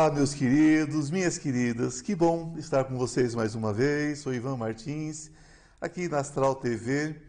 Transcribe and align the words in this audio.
Olá, 0.00 0.10
meus 0.10 0.32
queridos, 0.32 1.10
minhas 1.10 1.36
queridas, 1.36 2.00
que 2.00 2.14
bom 2.14 2.54
estar 2.56 2.84
com 2.84 2.96
vocês 2.96 3.34
mais 3.34 3.54
uma 3.54 3.70
vez. 3.70 4.20
Sou 4.20 4.32
Ivan 4.32 4.56
Martins, 4.56 5.30
aqui 5.78 6.08
na 6.08 6.20
Astral 6.20 6.54
TV, 6.54 7.20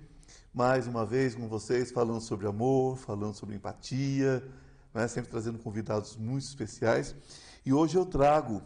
mais 0.54 0.88
uma 0.88 1.06
vez 1.06 1.36
com 1.36 1.50
vocês, 1.50 1.92
falando 1.92 2.22
sobre 2.22 2.48
amor, 2.48 2.98
falando 2.98 3.36
sobre 3.36 3.58
empatia, 3.58 4.42
né? 4.94 5.06
sempre 5.10 5.30
trazendo 5.30 5.60
convidados 5.60 6.16
muito 6.16 6.46
especiais. 6.46 7.14
E 7.66 7.74
hoje 7.74 7.98
eu 7.98 8.06
trago 8.06 8.62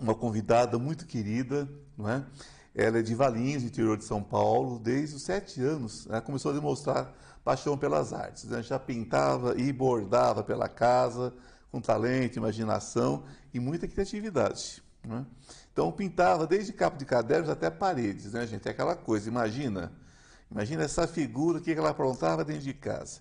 uma 0.00 0.12
convidada 0.12 0.76
muito 0.76 1.06
querida, 1.06 1.68
não 1.96 2.10
é? 2.10 2.26
Ela 2.74 2.98
é 2.98 3.02
de 3.02 3.14
Valinhos, 3.14 3.62
interior 3.62 3.96
de 3.96 4.02
São 4.02 4.20
Paulo, 4.20 4.80
desde 4.80 5.14
os 5.14 5.22
sete 5.22 5.62
anos. 5.62 6.06
Né? 6.06 6.20
Começou 6.20 6.50
a 6.50 6.54
demonstrar 6.54 7.14
paixão 7.44 7.78
pelas 7.78 8.12
artes. 8.12 8.46
Né? 8.46 8.64
Já 8.64 8.80
pintava 8.80 9.54
e 9.56 9.72
bordava 9.72 10.42
pela 10.42 10.68
casa, 10.68 11.32
com 11.76 11.80
talento, 11.80 12.36
imaginação 12.36 13.24
e 13.52 13.60
muita 13.60 13.86
criatividade. 13.86 14.82
Né? 15.04 15.26
Então 15.72 15.92
pintava 15.92 16.46
desde 16.46 16.72
capo 16.72 16.96
de 16.96 17.04
cadernos 17.04 17.50
até 17.50 17.68
paredes, 17.68 18.32
né, 18.32 18.46
gente? 18.46 18.66
É 18.66 18.70
aquela 18.70 18.96
coisa, 18.96 19.28
imagina. 19.28 19.92
Imagina 20.50 20.84
essa 20.84 21.06
figura 21.06 21.60
que 21.60 21.70
ela 21.70 21.90
aprontava 21.90 22.44
dentro 22.44 22.62
de 22.62 22.72
casa. 22.72 23.20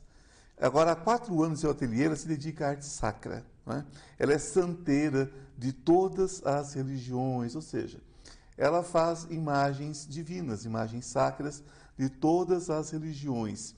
Agora, 0.58 0.94
há 0.94 0.96
quatro 0.96 1.44
anos 1.44 1.60
em 1.60 1.62
seu 1.62 1.72
ateliê, 1.72 2.06
ela 2.06 2.16
se 2.16 2.28
dedica 2.28 2.66
à 2.66 2.70
arte 2.70 2.86
sacra. 2.86 3.46
Né? 3.66 3.84
Ela 4.18 4.32
é 4.32 4.38
santeira 4.38 5.30
de 5.58 5.74
todas 5.74 6.46
as 6.46 6.74
religiões, 6.74 7.56
ou 7.56 7.62
seja, 7.62 8.00
ela 8.58 8.84
faz 8.84 9.28
imagens 9.30 10.08
divinas, 10.10 10.64
imagens 10.64 11.06
sacras 11.08 11.62
de 11.98 12.08
todas 12.08 12.70
as 12.70 12.90
religiões. 12.92 13.76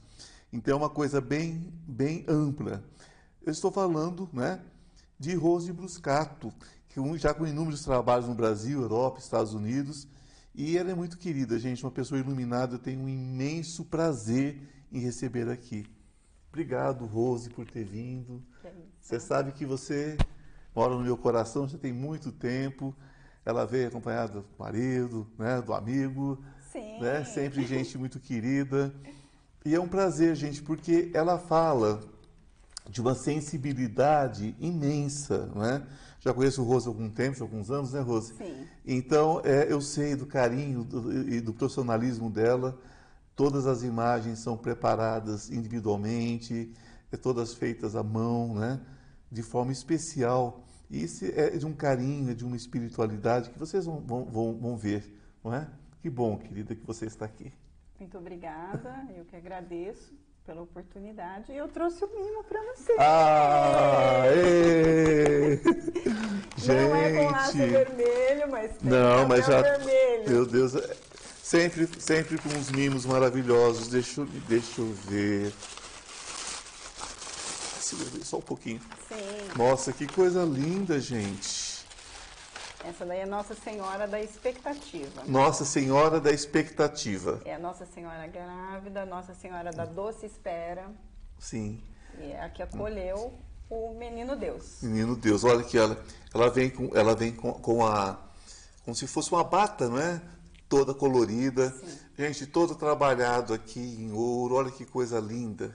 Então 0.52 0.74
é 0.74 0.76
uma 0.76 0.90
coisa 0.90 1.20
bem, 1.20 1.72
bem 1.84 2.24
ampla. 2.28 2.84
Eu 3.48 3.52
estou 3.52 3.72
falando 3.72 4.28
né, 4.30 4.60
de 5.18 5.34
Rose 5.34 5.72
Bruscato, 5.72 6.52
que 6.86 7.00
já 7.16 7.32
com 7.32 7.46
inúmeros 7.46 7.82
trabalhos 7.82 8.28
no 8.28 8.34
Brasil, 8.34 8.82
Europa, 8.82 9.20
Estados 9.20 9.54
Unidos, 9.54 10.06
e 10.54 10.76
ela 10.76 10.90
é 10.90 10.94
muito 10.94 11.16
querida, 11.16 11.58
gente, 11.58 11.82
uma 11.82 11.90
pessoa 11.90 12.20
iluminada. 12.20 12.74
Eu 12.74 12.78
tenho 12.78 13.00
um 13.00 13.08
imenso 13.08 13.86
prazer 13.86 14.60
em 14.92 14.98
receber 15.00 15.48
aqui. 15.48 15.86
Obrigado, 16.50 17.06
Rose, 17.06 17.48
por 17.48 17.64
ter 17.64 17.84
vindo. 17.84 18.42
Você 19.00 19.18
sabe 19.18 19.52
que 19.52 19.64
você 19.64 20.18
mora 20.76 20.94
no 20.94 21.00
meu 21.00 21.16
coração 21.16 21.66
já 21.66 21.78
tem 21.78 21.90
muito 21.90 22.30
tempo. 22.30 22.94
Ela 23.46 23.64
veio 23.64 23.88
acompanhada 23.88 24.42
do 24.42 24.46
marido, 24.58 25.26
né, 25.38 25.62
do 25.62 25.72
amigo, 25.72 26.38
Sim. 26.70 27.00
né, 27.00 27.24
sempre 27.24 27.66
gente 27.66 27.96
muito 27.96 28.20
querida. 28.20 28.94
E 29.64 29.74
é 29.74 29.80
um 29.80 29.88
prazer, 29.88 30.36
gente, 30.36 30.62
porque 30.62 31.10
ela 31.14 31.38
fala 31.38 32.17
de 32.88 33.00
uma 33.00 33.14
sensibilidade 33.14 34.56
imensa, 34.58 35.46
não 35.54 35.64
é? 35.64 35.86
Já 36.20 36.34
conheço 36.34 36.62
o 36.62 36.64
Rose 36.64 36.86
há 36.86 36.90
algum 36.90 37.08
tempo, 37.08 37.36
há 37.38 37.42
alguns 37.42 37.70
anos, 37.70 37.92
né, 37.92 38.00
Rose? 38.00 38.34
Sim. 38.34 38.66
Então, 38.84 39.40
é, 39.44 39.70
eu 39.70 39.80
sei 39.80 40.16
do 40.16 40.26
carinho 40.26 40.82
do, 40.82 41.28
e 41.28 41.40
do 41.40 41.52
profissionalismo 41.52 42.30
dela. 42.30 42.78
Todas 43.36 43.66
as 43.66 43.82
imagens 43.82 44.40
são 44.40 44.56
preparadas 44.56 45.50
individualmente, 45.50 46.72
é, 47.12 47.16
todas 47.16 47.54
feitas 47.54 47.94
à 47.94 48.02
mão, 48.02 48.54
né? 48.54 48.80
De 49.30 49.42
forma 49.42 49.70
especial. 49.70 50.64
E 50.90 51.04
isso 51.04 51.24
é 51.26 51.50
de 51.50 51.66
um 51.66 51.72
carinho, 51.72 52.30
é 52.30 52.34
de 52.34 52.44
uma 52.44 52.56
espiritualidade 52.56 53.50
que 53.50 53.58
vocês 53.58 53.84
vão, 53.84 54.00
vão, 54.00 54.58
vão 54.58 54.76
ver, 54.76 55.14
não 55.44 55.54
é? 55.54 55.68
Que 56.00 56.08
bom, 56.08 56.38
querida, 56.38 56.74
que 56.74 56.84
você 56.84 57.06
está 57.06 57.26
aqui. 57.26 57.52
Muito 58.00 58.16
obrigada, 58.16 59.06
eu 59.14 59.24
que 59.24 59.36
agradeço 59.36 60.14
pela 60.48 60.62
oportunidade. 60.62 61.52
E 61.52 61.58
eu 61.58 61.68
trouxe 61.68 62.02
o 62.02 62.08
mimo 62.08 62.42
para 62.44 62.58
você. 62.74 62.94
Ah, 62.98 64.22
ê! 64.34 65.60
Não 66.66 66.96
é 66.96 67.12
com 67.12 67.30
laço 67.30 67.52
Gente. 67.52 67.70
vermelho, 67.70 68.50
mas 68.50 68.70
tem 68.78 68.90
Não, 68.90 69.28
mas 69.28 69.44
já. 69.44 69.60
vermelho. 69.60 70.24
Meu 70.30 70.46
Deus, 70.46 70.74
é- 70.74 70.96
sempre, 71.42 71.86
sempre 72.00 72.38
com 72.38 72.48
uns 72.48 72.70
mimos 72.70 73.04
maravilhosos. 73.04 73.88
Deixa, 73.88 74.22
eu- 74.22 74.26
deixa 74.48 74.80
eu 74.80 74.90
ver. 75.06 75.52
Segura 77.78 78.24
Só 78.24 78.38
um 78.38 78.42
pouquinho. 78.42 78.80
Sim, 79.08 79.48
Nossa, 79.56 79.92
que 79.92 80.06
coisa 80.06 80.44
linda, 80.44 80.98
gente. 80.98 81.77
Essa 82.88 83.04
daí 83.04 83.20
é 83.20 83.26
Nossa 83.26 83.54
Senhora 83.54 84.08
da 84.08 84.20
Expectativa. 84.20 85.22
Nossa 85.26 85.64
Senhora 85.64 86.18
da 86.20 86.32
Expectativa. 86.32 87.40
É 87.44 87.54
a 87.54 87.58
Nossa 87.58 87.84
Senhora 87.84 88.26
grávida, 88.26 89.04
Nossa 89.04 89.34
Senhora 89.34 89.70
da 89.70 89.84
Doce 89.84 90.26
Espera, 90.26 90.90
Sim. 91.38 91.82
e 92.18 92.32
é 92.32 92.42
a 92.42 92.48
que 92.48 92.62
acolheu 92.62 93.38
o 93.68 93.94
menino 93.94 94.34
Deus. 94.36 94.78
Menino 94.82 95.14
Deus, 95.14 95.44
olha 95.44 95.62
que 95.62 95.76
ela, 95.76 96.02
ela 96.34 96.48
vem 96.48 96.70
com, 96.70 96.90
ela 96.94 97.14
vem 97.14 97.32
com, 97.32 97.52
com 97.52 97.84
a, 97.84 98.18
como 98.84 98.94
se 98.94 99.06
fosse 99.06 99.30
uma 99.30 99.44
bata, 99.44 99.88
não 99.88 99.98
é? 99.98 100.20
Toda 100.66 100.94
colorida, 100.94 101.74
gente, 102.18 102.46
todo 102.46 102.74
trabalhado 102.74 103.52
aqui 103.52 103.80
em 103.80 104.12
ouro. 104.12 104.54
Olha 104.54 104.70
que 104.70 104.84
coisa 104.86 105.20
linda, 105.20 105.74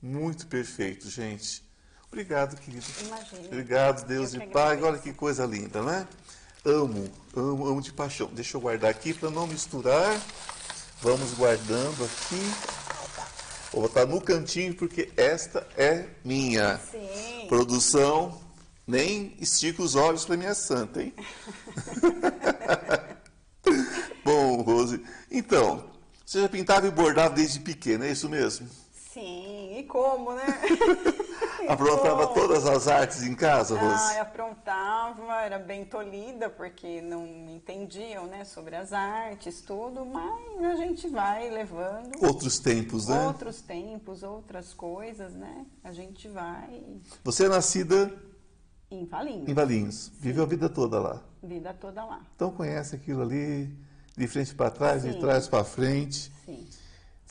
muito 0.00 0.46
perfeito, 0.46 1.10
gente. 1.10 1.62
Obrigado, 2.08 2.56
querido. 2.56 2.84
Imagina. 3.06 3.46
Obrigado, 3.48 4.06
Deus 4.06 4.34
Eu 4.34 4.40
e 4.40 4.46
que 4.46 4.52
Pai. 4.52 4.80
Olha 4.82 4.98
que 4.98 5.12
coisa 5.12 5.44
linda, 5.44 5.82
né? 5.82 6.06
Amo, 6.64 7.10
amo, 7.36 7.66
amo 7.66 7.82
de 7.82 7.92
paixão. 7.92 8.30
Deixa 8.32 8.56
eu 8.56 8.60
guardar 8.60 8.90
aqui 8.90 9.12
para 9.12 9.30
não 9.30 9.46
misturar. 9.46 10.18
Vamos 11.02 11.34
guardando 11.34 12.04
aqui. 12.04 12.40
Vou 13.70 13.82
botar 13.82 14.06
no 14.06 14.18
cantinho 14.18 14.74
porque 14.74 15.12
esta 15.14 15.66
é 15.76 16.06
minha. 16.24 16.80
Sim. 16.90 17.46
Produção, 17.48 18.40
nem 18.86 19.36
estica 19.38 19.82
os 19.82 19.94
olhos 19.94 20.24
para 20.24 20.38
minha 20.38 20.54
santa, 20.54 21.02
hein? 21.02 21.12
Bom, 24.24 24.62
Rose, 24.62 25.04
então, 25.30 25.84
você 26.24 26.40
já 26.40 26.48
pintava 26.48 26.86
e 26.86 26.90
bordava 26.90 27.34
desde 27.34 27.60
pequena, 27.60 28.06
é 28.06 28.12
isso 28.12 28.26
mesmo? 28.26 28.66
Sim, 29.12 29.78
e 29.78 29.82
como, 29.82 30.32
né? 30.32 30.44
Aprontava 31.68 32.26
como? 32.26 32.34
todas 32.34 32.66
as 32.66 32.88
artes 32.88 33.22
em 33.22 33.34
casa, 33.34 33.78
Rose? 33.78 33.94
Ah, 33.96 34.16
eu 34.16 34.22
aprontava, 34.22 35.42
era 35.42 35.58
bem 35.58 35.84
tolhida, 35.84 36.48
porque 36.50 37.00
não 37.00 37.26
entendiam, 37.48 38.26
né, 38.26 38.44
sobre 38.44 38.76
as 38.76 38.92
artes, 38.92 39.60
tudo, 39.60 40.04
mas 40.04 40.64
a 40.72 40.76
gente 40.76 41.08
vai 41.08 41.50
levando. 41.50 42.12
Outros 42.24 42.58
tempos, 42.58 43.08
né? 43.08 43.26
Outros 43.26 43.60
tempos, 43.60 44.22
outras 44.22 44.72
coisas, 44.74 45.32
né? 45.34 45.66
A 45.82 45.92
gente 45.92 46.28
vai 46.28 46.82
Você 47.22 47.46
é 47.46 47.48
nascida 47.48 48.12
em 48.90 49.04
Valinhos. 49.06 49.48
em 49.48 49.54
Valinhos, 49.54 50.12
viveu 50.20 50.44
a 50.44 50.46
vida 50.46 50.68
toda 50.68 51.00
lá. 51.00 51.22
Vida 51.42 51.74
toda 51.74 52.04
lá. 52.04 52.20
Então 52.34 52.50
conhece 52.50 52.94
aquilo 52.96 53.22
ali, 53.22 53.68
de 54.16 54.26
frente 54.26 54.54
para 54.54 54.70
trás, 54.70 55.02
de 55.02 55.12
Sim. 55.12 55.20
trás 55.20 55.48
para 55.48 55.64
frente. 55.64 56.32
Sim. 56.44 56.66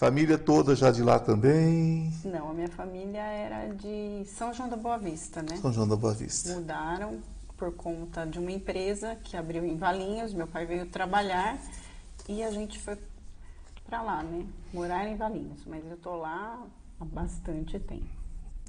Família 0.04 0.38
toda 0.38 0.76
já 0.76 0.92
de 0.92 1.02
lá 1.02 1.18
também. 1.18 2.12
Não, 2.26 2.50
a 2.50 2.54
minha 2.54 2.68
família 2.68 3.22
era 3.22 3.74
de 3.74 4.26
São 4.26 4.54
João 4.54 4.68
da 4.68 4.76
Boa 4.76 4.98
Vista, 4.98 5.42
né? 5.42 5.56
São 5.56 5.72
João 5.72 5.88
da 5.88 5.96
Boa 5.96 6.14
Vista. 6.14 6.56
Mudaram 6.56 7.22
por 7.56 7.74
conta 7.74 8.26
de 8.26 8.38
uma 8.38 8.52
empresa 8.52 9.16
que 9.24 9.38
abriu 9.38 9.64
em 9.66 9.78
Valinhos. 9.78 10.34
Meu 10.34 10.46
pai 10.46 10.66
veio 10.66 10.88
trabalhar 10.88 11.58
e 12.28 12.44
a 12.44 12.52
gente 12.52 12.78
foi 12.80 12.98
para 13.86 14.02
lá, 14.02 14.22
né? 14.22 14.46
Morar 14.74 15.08
em 15.08 15.16
Valinhos. 15.16 15.64
Mas 15.66 15.90
eu 15.90 15.96
tô 15.96 16.18
lá 16.18 16.62
há 17.00 17.06
bastante 17.06 17.80
tempo. 17.80 18.04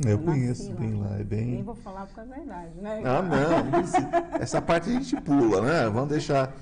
Eu 0.07 0.19
nasci 0.19 0.25
conheço 0.25 0.73
bem 0.75 0.95
lá, 0.95 1.15
é 1.15 1.17
Nem 1.19 1.25
bem. 1.25 1.63
vou 1.65 1.75
falar 1.75 2.07
por 2.07 2.15
causa 2.15 2.31
da 2.31 2.39
idade, 2.39 2.81
né? 2.81 3.03
Ah, 3.05 3.23
não, 3.23 4.41
essa 4.41 4.63
parte 4.63 4.89
a 4.89 4.93
gente 4.93 5.21
pula, 5.23 5.61
né? 5.63 5.91
Vamos 5.91 6.11
deixar 6.11 6.55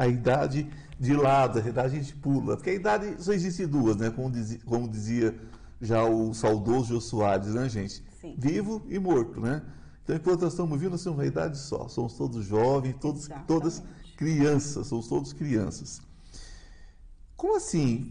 a 0.00 0.08
idade 0.08 0.66
de 0.98 1.12
lado, 1.12 1.58
a 1.58 1.68
idade 1.68 1.94
a 1.94 2.00
gente 2.00 2.14
pula. 2.14 2.56
Porque 2.56 2.70
a 2.70 2.74
idade 2.74 3.22
só 3.22 3.34
existe 3.34 3.66
duas, 3.66 3.98
né? 3.98 4.08
Como 4.08 4.30
dizia, 4.30 4.58
como 4.64 4.88
dizia 4.88 5.38
já 5.78 6.02
o 6.04 6.32
saudoso 6.32 6.94
Jô 6.94 7.00
Soares, 7.02 7.52
né, 7.52 7.68
gente? 7.68 8.02
Sim. 8.18 8.34
Vivo 8.38 8.82
e 8.88 8.98
morto, 8.98 9.38
né? 9.38 9.62
Então, 10.02 10.16
enquanto 10.16 10.40
nós 10.40 10.54
estamos 10.54 10.80
vivos, 10.80 10.92
nós 10.92 11.04
temos 11.04 11.18
uma 11.18 11.26
idade 11.26 11.58
só. 11.58 11.86
Somos 11.88 12.14
todos 12.14 12.46
jovens, 12.46 12.96
todos, 12.98 13.24
Exatamente. 13.24 13.46
todas 13.46 13.82
crianças, 14.16 14.86
somos 14.86 15.06
todos 15.06 15.34
crianças. 15.34 16.00
Como 17.36 17.58
assim, 17.58 18.10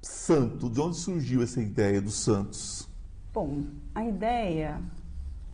santo? 0.00 0.70
De 0.70 0.80
onde 0.80 0.96
surgiu 0.96 1.42
essa 1.42 1.60
ideia 1.60 2.00
dos 2.00 2.14
santos? 2.14 2.88
Bom, 3.30 3.64
a 3.94 4.06
ideia, 4.06 4.80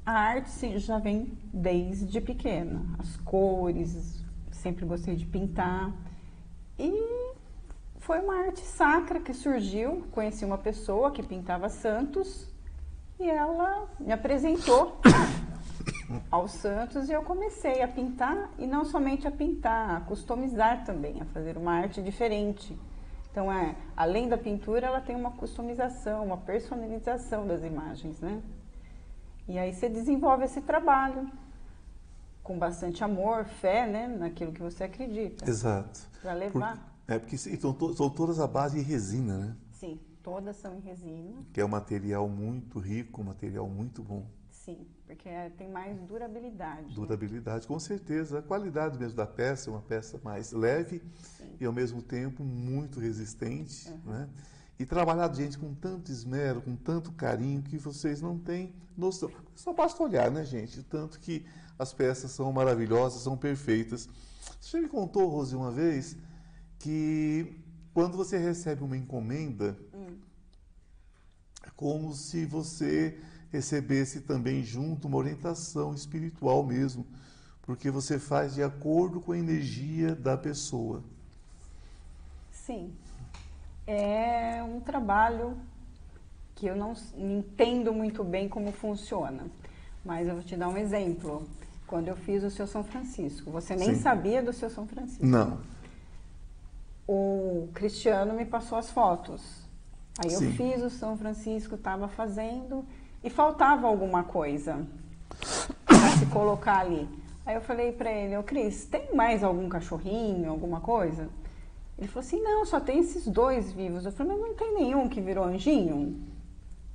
a 0.06 0.12
arte 0.12 0.78
já 0.78 1.00
vem 1.00 1.36
desde 1.52 2.20
pequena. 2.20 2.84
As 3.00 3.16
cores, 3.18 4.19
sempre 4.60 4.84
gostei 4.84 5.16
de 5.16 5.26
pintar. 5.26 5.92
E 6.78 6.92
foi 7.98 8.20
uma 8.20 8.46
arte 8.46 8.60
sacra 8.60 9.20
que 9.20 9.34
surgiu. 9.34 10.04
Conheci 10.12 10.44
uma 10.44 10.58
pessoa 10.58 11.10
que 11.10 11.22
pintava 11.22 11.68
santos 11.68 12.48
e 13.18 13.28
ela 13.28 13.88
me 13.98 14.12
apresentou 14.12 14.98
aos 16.30 16.52
santos 16.52 17.08
e 17.08 17.12
eu 17.12 17.22
comecei 17.22 17.82
a 17.82 17.88
pintar 17.88 18.50
e 18.58 18.66
não 18.66 18.84
somente 18.84 19.26
a 19.26 19.30
pintar, 19.30 19.96
a 19.96 20.00
customizar 20.00 20.84
também, 20.84 21.20
a 21.20 21.24
fazer 21.26 21.56
uma 21.56 21.72
arte 21.72 22.02
diferente. 22.02 22.78
Então, 23.30 23.52
é, 23.52 23.76
além 23.96 24.28
da 24.28 24.36
pintura, 24.36 24.86
ela 24.86 25.00
tem 25.00 25.14
uma 25.14 25.30
customização, 25.30 26.24
uma 26.24 26.36
personalização 26.36 27.46
das 27.46 27.62
imagens, 27.62 28.20
né? 28.20 28.42
E 29.46 29.58
aí 29.58 29.72
você 29.72 29.88
desenvolve 29.88 30.44
esse 30.44 30.60
trabalho 30.60 31.30
com 32.42 32.58
bastante 32.58 33.02
amor, 33.04 33.44
fé, 33.44 33.86
né, 33.86 34.08
naquilo 34.08 34.52
que 34.52 34.62
você 34.62 34.84
acredita. 34.84 35.48
Exato. 35.48 36.08
Para 36.20 36.32
levar. 36.34 37.02
É 37.06 37.18
porque 37.18 37.36
então, 37.48 37.72
to, 37.72 37.94
são 37.94 38.08
todas 38.08 38.38
a 38.38 38.46
base 38.46 38.78
de 38.78 38.82
resina, 38.84 39.38
né? 39.38 39.56
Sim, 39.72 39.98
todas 40.22 40.56
são 40.56 40.74
em 40.76 40.80
resina. 40.80 41.42
Que 41.52 41.60
é 41.60 41.64
um 41.64 41.68
material 41.68 42.28
muito 42.28 42.78
rico, 42.78 43.20
um 43.20 43.24
material 43.24 43.68
muito 43.68 44.02
bom. 44.02 44.26
Sim, 44.50 44.86
porque 45.06 45.28
é, 45.28 45.50
tem 45.50 45.68
mais 45.68 45.98
durabilidade. 46.02 46.82
né? 46.88 46.92
Durabilidade, 46.94 47.66
com 47.66 47.78
certeza. 47.80 48.38
A 48.38 48.42
qualidade 48.42 48.98
mesmo 48.98 49.16
da 49.16 49.26
peça 49.26 49.70
é 49.70 49.72
uma 49.72 49.82
peça 49.82 50.20
mais 50.22 50.52
leve 50.52 51.02
Sim. 51.22 51.56
e 51.58 51.64
ao 51.64 51.72
mesmo 51.72 52.02
tempo 52.02 52.44
muito 52.44 53.00
resistente, 53.00 53.90
né? 54.04 54.28
E 54.80 54.86
trabalhado, 54.86 55.36
gente, 55.36 55.58
com 55.58 55.74
tanto 55.74 56.10
esmero, 56.10 56.62
com 56.62 56.74
tanto 56.74 57.12
carinho, 57.12 57.60
que 57.60 57.76
vocês 57.76 58.22
não 58.22 58.38
têm 58.38 58.74
noção. 58.96 59.30
Só 59.54 59.74
basta 59.74 60.02
olhar, 60.02 60.30
né, 60.30 60.42
gente? 60.42 60.82
Tanto 60.82 61.20
que 61.20 61.44
as 61.78 61.92
peças 61.92 62.30
são 62.30 62.50
maravilhosas, 62.50 63.20
são 63.20 63.36
perfeitas. 63.36 64.08
Você 64.58 64.80
me 64.80 64.88
contou, 64.88 65.28
Rose, 65.28 65.54
uma 65.54 65.70
vez, 65.70 66.16
que 66.78 67.60
quando 67.92 68.16
você 68.16 68.38
recebe 68.38 68.82
uma 68.82 68.96
encomenda, 68.96 69.76
é 71.62 71.68
como 71.76 72.14
se 72.14 72.46
você 72.46 73.20
recebesse 73.50 74.22
também 74.22 74.64
junto 74.64 75.08
uma 75.08 75.18
orientação 75.18 75.92
espiritual 75.92 76.64
mesmo, 76.64 77.06
porque 77.60 77.90
você 77.90 78.18
faz 78.18 78.54
de 78.54 78.62
acordo 78.62 79.20
com 79.20 79.32
a 79.32 79.38
energia 79.38 80.14
da 80.14 80.38
pessoa. 80.38 81.04
Sim. 82.50 82.94
É 83.92 84.62
um 84.62 84.78
trabalho 84.78 85.56
que 86.54 86.64
eu 86.64 86.76
não 86.76 86.94
entendo 87.16 87.92
muito 87.92 88.22
bem 88.22 88.48
como 88.48 88.70
funciona. 88.70 89.46
Mas 90.04 90.28
eu 90.28 90.34
vou 90.34 90.44
te 90.44 90.56
dar 90.56 90.68
um 90.68 90.76
exemplo. 90.76 91.44
Quando 91.88 92.06
eu 92.06 92.14
fiz 92.14 92.44
o 92.44 92.50
seu 92.50 92.68
São 92.68 92.84
Francisco, 92.84 93.50
você 93.50 93.74
nem 93.74 93.94
Sim. 93.94 94.00
sabia 94.00 94.40
do 94.40 94.52
seu 94.52 94.70
São 94.70 94.86
Francisco. 94.86 95.26
Não. 95.26 95.58
O 97.04 97.68
Cristiano 97.74 98.32
me 98.32 98.44
passou 98.44 98.78
as 98.78 98.92
fotos. 98.92 99.42
Aí 100.20 100.32
eu 100.32 100.38
Sim. 100.38 100.52
fiz 100.52 100.84
o 100.84 100.88
São 100.88 101.18
Francisco, 101.18 101.74
estava 101.74 102.06
fazendo 102.06 102.84
e 103.24 103.28
faltava 103.28 103.88
alguma 103.88 104.22
coisa 104.22 104.86
para 105.84 106.10
se 106.16 106.26
colocar 106.26 106.78
ali. 106.78 107.08
Aí 107.44 107.56
eu 107.56 107.60
falei 107.60 107.90
para 107.90 108.12
ele, 108.12 108.36
ô 108.36 108.44
Cris, 108.44 108.84
tem 108.84 109.12
mais 109.16 109.42
algum 109.42 109.68
cachorrinho, 109.68 110.48
alguma 110.48 110.80
coisa? 110.80 111.28
Ele 112.00 112.08
falou 112.08 112.26
assim, 112.26 112.40
não, 112.42 112.64
só 112.64 112.80
tem 112.80 112.98
esses 112.98 113.28
dois 113.28 113.70
vivos. 113.70 114.04
Eu 114.04 114.10
falei, 114.10 114.36
mas 114.36 114.48
não 114.48 114.54
tem 114.56 114.74
nenhum 114.74 115.08
que 115.08 115.20
virou 115.20 115.44
anjinho? 115.44 116.18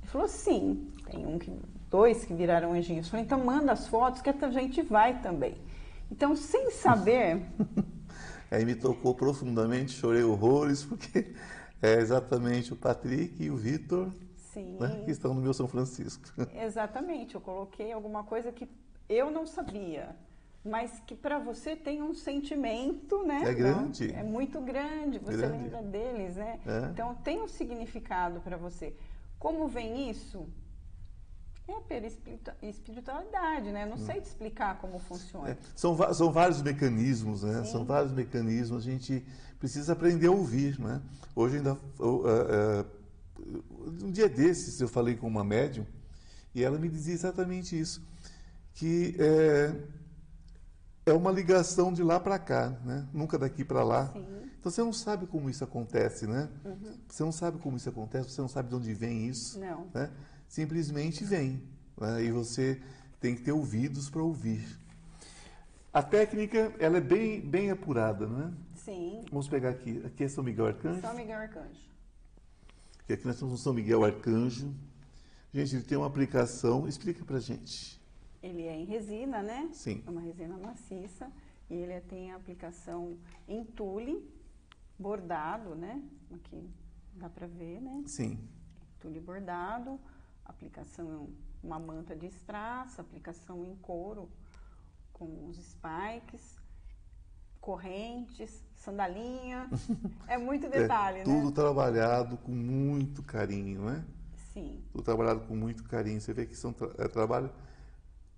Ele 0.02 0.10
falou, 0.10 0.28
sim, 0.28 0.92
tem 1.08 1.24
um 1.24 1.38
que, 1.38 1.50
dois 1.88 2.24
que 2.24 2.34
viraram 2.34 2.72
anjinhos. 2.72 3.06
Eu 3.06 3.10
falei, 3.12 3.24
então 3.24 3.42
manda 3.42 3.72
as 3.72 3.86
fotos 3.86 4.20
que 4.20 4.28
a 4.28 4.50
gente 4.50 4.82
vai 4.82 5.22
também. 5.22 5.56
Então, 6.10 6.36
sem 6.36 6.70
saber, 6.70 7.42
Aí 8.50 8.64
me 8.64 8.74
tocou 8.74 9.14
profundamente, 9.14 9.92
chorei 9.92 10.22
horrores, 10.22 10.84
porque 10.84 11.34
é 11.82 11.94
exatamente 11.94 12.72
o 12.72 12.76
Patrick 12.76 13.42
e 13.42 13.50
o 13.50 13.56
Vitor 13.56 14.12
né, 14.80 15.02
que 15.04 15.10
estão 15.10 15.34
no 15.34 15.42
meu 15.42 15.52
São 15.52 15.66
Francisco. 15.66 16.24
Exatamente, 16.54 17.34
eu 17.34 17.40
coloquei 17.40 17.92
alguma 17.92 18.24
coisa 18.24 18.52
que 18.52 18.68
eu 19.08 19.30
não 19.30 19.46
sabia, 19.46 20.16
mas 20.66 21.00
que 21.06 21.14
para 21.14 21.38
você 21.38 21.76
tem 21.76 22.02
um 22.02 22.14
sentimento, 22.14 23.22
né? 23.24 23.42
É 23.44 23.54
grande. 23.54 24.12
É 24.12 24.22
muito 24.22 24.60
grande, 24.60 25.18
você 25.18 25.36
Grande. 25.36 25.62
lembra 25.62 25.82
deles, 25.82 26.36
né? 26.36 26.58
É. 26.66 26.90
Então 26.90 27.14
tem 27.16 27.40
um 27.40 27.48
significado 27.48 28.40
para 28.40 28.56
você. 28.56 28.94
Como 29.38 29.68
vem 29.68 30.10
isso? 30.10 30.46
É 31.68 31.80
pela 31.80 32.06
espiritu- 32.06 32.52
espiritualidade, 32.62 33.72
né? 33.72 33.84
Não 33.86 33.96
sei 33.96 34.20
te 34.20 34.26
explicar 34.26 34.78
como 34.78 34.98
funciona. 35.00 35.50
É, 35.50 35.56
são, 35.74 35.96
são 36.14 36.30
vários 36.30 36.62
mecanismos, 36.62 37.42
né? 37.42 37.64
Sim. 37.64 37.72
São 37.72 37.84
vários 37.84 38.12
mecanismos. 38.12 38.86
A 38.86 38.90
gente 38.90 39.24
precisa 39.58 39.92
aprender 39.92 40.28
a 40.28 40.30
ouvir, 40.30 40.78
né? 40.78 41.02
Hoje 41.34 41.56
ainda, 41.56 41.76
eh, 42.00 42.84
eh, 42.84 42.84
um 44.02 44.10
dia 44.10 44.28
desses 44.28 44.80
eu 44.80 44.88
falei 44.88 45.16
com 45.16 45.26
uma 45.26 45.42
médium 45.42 45.84
e 46.54 46.62
ela 46.62 46.78
me 46.78 46.88
dizia 46.88 47.14
exatamente 47.14 47.78
isso, 47.78 48.00
que 48.72 49.16
é, 49.18 49.74
é 51.06 51.12
uma 51.12 51.30
ligação 51.30 51.92
de 51.92 52.02
lá 52.02 52.18
para 52.18 52.36
cá, 52.36 52.70
né? 52.84 53.06
Nunca 53.12 53.38
daqui 53.38 53.64
para 53.64 53.84
lá. 53.84 54.08
Sim. 54.08 54.26
Então 54.58 54.72
você 54.72 54.82
não 54.82 54.92
sabe 54.92 55.24
como 55.28 55.48
isso 55.48 55.62
acontece, 55.62 56.26
né? 56.26 56.48
Você 57.08 57.22
não 57.22 57.30
sabe 57.30 57.58
como 57.58 57.76
isso 57.76 57.88
acontece, 57.88 58.30
você 58.30 58.40
não 58.40 58.48
sabe 58.48 58.68
de 58.68 58.74
onde 58.74 58.92
vem 58.92 59.28
isso, 59.28 59.60
Não. 59.60 59.86
né? 59.94 60.10
Simplesmente 60.48 61.24
vem, 61.24 61.62
né? 61.96 62.24
E 62.24 62.32
você 62.32 62.82
tem 63.20 63.36
que 63.36 63.42
ter 63.42 63.52
ouvidos 63.52 64.10
para 64.10 64.20
ouvir. 64.20 64.66
A 65.92 66.02
técnica, 66.02 66.74
ela 66.80 66.98
é 66.98 67.00
bem, 67.00 67.40
bem 67.40 67.70
apurada, 67.70 68.26
não 68.26 68.48
é? 68.48 68.50
Sim. 68.74 69.24
Vamos 69.30 69.48
pegar 69.48 69.70
aqui. 69.70 70.02
Aqui 70.04 70.24
é 70.24 70.28
São 70.28 70.42
Miguel 70.42 70.66
Arcanjo. 70.66 71.00
São 71.00 71.14
Miguel 71.14 71.38
Arcanjo. 71.38 71.86
E 73.08 73.12
aqui 73.12 73.24
nós 73.24 73.38
temos 73.38 73.54
um 73.54 73.56
São 73.56 73.72
Miguel 73.72 74.04
Arcanjo. 74.04 74.74
Gente, 75.54 75.76
ele 75.76 75.84
tem 75.84 75.96
uma 75.96 76.08
aplicação. 76.08 76.88
Explica 76.88 77.24
pra 77.24 77.38
gente. 77.38 77.95
Ele 78.46 78.62
é 78.62 78.76
em 78.76 78.84
resina, 78.84 79.42
né? 79.42 79.68
Sim. 79.72 80.02
É 80.06 80.10
uma 80.10 80.20
resina 80.20 80.56
maciça. 80.56 81.30
E 81.68 81.74
ele 81.74 82.00
tem 82.02 82.30
a 82.30 82.36
aplicação 82.36 83.18
em 83.48 83.64
tule, 83.64 84.24
bordado, 84.96 85.74
né? 85.74 86.00
Aqui 86.32 86.70
dá 87.14 87.28
pra 87.28 87.48
ver, 87.48 87.80
né? 87.80 88.04
Sim. 88.06 88.38
Tule 89.00 89.18
bordado, 89.18 89.98
aplicação 90.44 91.28
uma 91.60 91.80
manta 91.80 92.14
de 92.14 92.26
strass, 92.26 93.00
aplicação 93.00 93.64
em 93.64 93.74
couro 93.76 94.30
com 95.12 95.48
os 95.48 95.56
spikes, 95.56 96.56
correntes, 97.60 98.62
sandalinha. 98.76 99.68
É 100.28 100.38
muito 100.38 100.68
detalhe, 100.68 101.20
é, 101.20 101.24
tudo 101.24 101.46
né? 101.46 101.52
trabalhado 101.52 102.36
com 102.36 102.52
muito 102.52 103.22
carinho, 103.24 103.86
né? 103.86 104.04
Sim. 104.52 104.80
Tudo 104.92 105.02
trabalhado 105.02 105.40
com 105.40 105.56
muito 105.56 105.82
carinho. 105.84 106.20
Você 106.20 106.32
vê 106.32 106.46
que 106.46 106.54
são 106.54 106.72
tra 106.72 106.88
é 106.98 107.08
trabalho. 107.08 107.50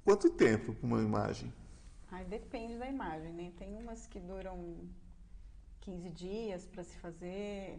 Quanto 0.08 0.30
tempo 0.30 0.72
para 0.72 0.86
uma 0.86 1.02
imagem? 1.02 1.52
Aí 2.10 2.24
depende 2.24 2.78
da 2.78 2.88
imagem, 2.88 3.30
né? 3.30 3.52
Tem 3.58 3.76
umas 3.76 4.06
que 4.06 4.18
duram 4.18 4.78
15 5.80 6.08
dias 6.08 6.64
para 6.64 6.82
se 6.82 6.96
fazer, 6.96 7.78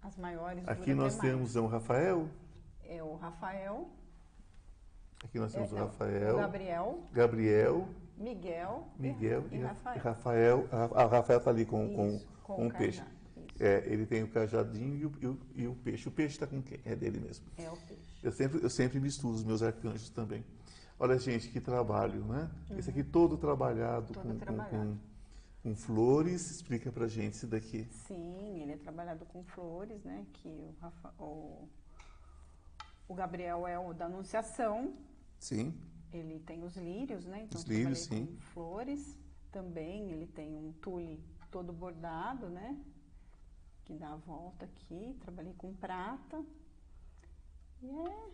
as 0.00 0.16
maiores 0.16 0.66
Aqui 0.66 0.94
nós 0.94 1.14
mais. 1.18 1.30
temos 1.30 1.54
é 1.54 1.60
um 1.60 1.66
Rafael. 1.66 2.26
É 2.84 3.02
o 3.02 3.16
Rafael, 3.16 3.86
Aqui 5.22 5.38
nós 5.38 5.52
é, 5.52 5.56
temos 5.58 5.72
o 5.72 5.74
não, 5.74 5.84
Rafael, 5.88 6.34
o 6.36 6.38
Gabriel, 6.38 7.02
Gabriel, 7.12 7.88
Miguel, 8.16 8.88
Miguel 8.98 9.44
e, 9.52 9.56
e, 9.56 9.60
Rafael. 9.60 10.00
Rafael. 10.02 10.68
A, 10.72 11.04
Rafael 11.04 11.38
está 11.38 11.50
ali 11.50 11.66
com, 11.66 11.84
Isso, 11.84 12.26
com 12.42 12.54
com 12.54 12.62
o 12.64 12.68
o 12.68 12.72
peixe. 12.72 13.02
É, 13.60 13.84
ele 13.92 14.06
tem 14.06 14.22
o 14.22 14.28
cajadinho 14.28 14.96
e 14.96 15.04
o, 15.04 15.12
e 15.20 15.26
o- 15.26 15.38
e 15.54 15.66
o 15.68 15.74
peixe. 15.74 16.08
O 16.08 16.10
peixe 16.10 16.34
está 16.36 16.46
com 16.46 16.62
quem? 16.62 16.80
É 16.86 16.96
dele 16.96 17.20
mesmo. 17.20 17.44
É 17.58 17.68
o 17.68 17.76
peixe. 17.76 18.02
Eu 18.22 18.32
sempre, 18.32 18.62
eu 18.64 18.70
sempre 18.70 18.98
misturo 18.98 19.34
os 19.34 19.44
meus 19.44 19.62
arcanjos 19.62 20.08
também. 20.08 20.42
Olha, 20.98 21.18
gente, 21.18 21.48
que 21.48 21.60
trabalho, 21.60 22.24
né? 22.24 22.50
Esse 22.70 22.90
aqui 22.90 23.02
todo 23.02 23.36
trabalhado, 23.36 24.12
Todo 24.12 24.22
com, 24.22 24.38
trabalhado. 24.38 24.98
Com, 25.62 25.70
com 25.70 25.74
flores. 25.76 26.50
Explica 26.50 26.92
pra 26.92 27.08
gente 27.08 27.34
isso 27.34 27.46
daqui. 27.46 27.84
Sim, 28.06 28.62
ele 28.62 28.72
é 28.72 28.76
trabalhado 28.76 29.24
com 29.26 29.42
flores, 29.44 30.04
né? 30.04 30.24
Que 30.34 30.48
o, 30.48 30.74
Rafa, 30.80 31.12
o, 31.18 31.68
o 33.08 33.14
Gabriel 33.14 33.66
é 33.66 33.78
o 33.78 33.92
da 33.92 34.06
Anunciação, 34.06 34.94
Sim, 35.38 35.74
ele 36.12 36.38
tem 36.40 36.62
os 36.62 36.76
lírios, 36.76 37.24
né? 37.24 37.42
Então 37.42 37.58
Os 37.60 37.66
lírios, 37.66 38.00
sim. 38.00 38.26
com 38.26 38.36
flores. 38.52 39.18
Também 39.50 40.12
ele 40.12 40.26
tem 40.28 40.54
um 40.56 40.72
tule 40.74 41.20
todo 41.50 41.72
bordado, 41.72 42.48
né? 42.48 42.78
Que 43.84 43.94
dá 43.94 44.12
a 44.12 44.16
volta 44.16 44.64
aqui. 44.66 45.16
Trabalhei 45.20 45.52
com 45.54 45.74
prata. 45.74 46.44
E 47.82 47.90
é 47.90 48.30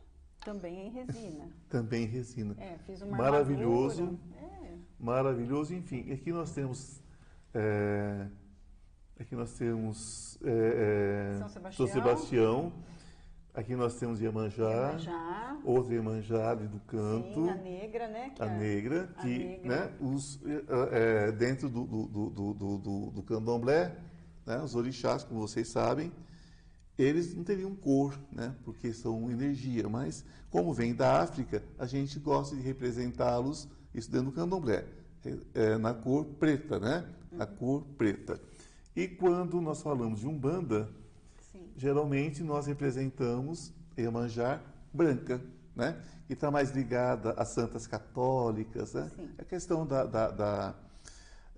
também 0.52 0.86
em 0.86 0.90
resina. 0.90 1.48
também 1.68 2.06
resina. 2.06 2.54
É, 2.58 2.78
fiz 2.86 3.02
uma 3.02 3.16
Maravilhoso. 3.16 4.02
armadura. 4.04 4.38
É, 4.64 4.74
Maravilhoso, 4.98 5.74
enfim. 5.74 6.10
Aqui 6.12 6.32
nós 6.32 6.52
temos. 6.52 7.02
é, 7.54 8.26
aqui 9.20 9.34
nós 9.36 9.52
temos. 9.52 10.38
é, 10.42 11.34
é, 11.34 11.38
São 11.38 11.48
Sebastião. 11.48 11.86
Sebastião. 11.88 12.72
Aqui 13.54 13.74
nós 13.74 13.96
temos 13.98 14.20
Iemanjá. 14.20 14.96
já. 14.98 15.58
Outra 15.64 15.92
Iemanjá 15.94 16.50
ali 16.50 16.66
do 16.68 16.78
canto. 16.80 17.42
Sim, 17.44 17.50
a 17.50 17.54
negra, 17.56 18.08
né? 18.08 18.30
que 18.34 18.42
a 18.42 18.46
é- 18.46 18.58
negra, 18.58 19.08
que 19.20 19.38
negra. 19.38 19.68
Né, 19.86 19.92
os, 20.00 20.40
é, 20.46 21.26
é, 21.28 21.32
dentro 21.32 21.68
do, 21.68 21.84
do, 21.84 22.06
do, 22.06 22.30
do, 22.30 22.54
do, 22.54 22.78
do- 22.78 23.10
do 23.10 23.22
candomblé, 23.24 23.96
né, 24.46 24.58
os 24.62 24.76
orixás, 24.76 25.24
como 25.24 25.40
vocês 25.40 25.66
sabem, 25.68 26.12
eles 26.98 27.34
não 27.34 27.44
teriam 27.44 27.74
cor, 27.74 28.18
né, 28.32 28.54
porque 28.64 28.92
são 28.92 29.30
energia, 29.30 29.88
mas 29.88 30.24
como 30.50 30.74
vem 30.74 30.94
da 30.94 31.22
África, 31.22 31.62
a 31.78 31.86
gente 31.86 32.18
gosta 32.18 32.56
de 32.56 32.62
representá-los, 32.62 33.68
isso 33.94 34.10
dentro 34.10 34.26
do 34.26 34.32
candomblé, 34.32 34.84
é, 35.24 35.38
é, 35.54 35.78
na 35.78 35.94
cor 35.94 36.24
preta, 36.24 36.80
né, 36.80 37.08
a 37.38 37.46
cor 37.46 37.84
preta. 37.96 38.40
E 38.96 39.06
quando 39.06 39.60
nós 39.60 39.80
falamos 39.80 40.20
de 40.20 40.26
Umbanda, 40.26 40.88
Sim. 41.52 41.70
geralmente 41.76 42.42
nós 42.42 42.66
representamos 42.66 43.72
Iemanjá 43.96 44.60
branca, 44.92 45.40
né? 45.74 45.96
Que 46.26 46.32
está 46.32 46.50
mais 46.50 46.70
ligada 46.70 47.30
às 47.32 47.48
santas 47.48 47.86
católicas, 47.86 48.94
né? 48.94 49.10
Sim. 49.14 49.28
A 49.38 49.44
questão 49.44 49.86
da, 49.86 50.04
da, 50.04 50.30
da 50.30 50.74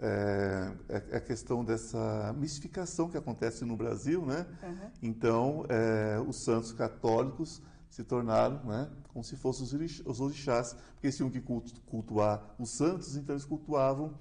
é, 0.00 0.72
é 1.10 1.16
a 1.16 1.20
questão 1.20 1.64
dessa 1.64 2.34
mistificação 2.38 3.08
que 3.08 3.16
acontece 3.16 3.64
no 3.64 3.76
Brasil, 3.76 4.24
né? 4.24 4.46
Uhum. 4.62 4.90
Então, 5.02 5.64
é, 5.68 6.18
os 6.26 6.36
santos 6.36 6.72
católicos 6.72 7.60
se 7.88 8.04
tornaram, 8.04 8.62
né, 8.64 8.88
como 9.12 9.24
se 9.24 9.36
fossem 9.36 9.64
os 9.64 9.74
orix- 9.74 10.02
os 10.06 10.20
orixás, 10.20 10.74
porque 10.94 11.06
eles 11.08 11.16
tinham 11.16 11.28
que 11.28 11.40
cultu- 11.40 11.80
cultuar 11.86 12.54
os 12.58 12.70
santos, 12.70 13.16
então 13.16 13.34
eles 13.34 13.44
cultuavam 13.44 14.14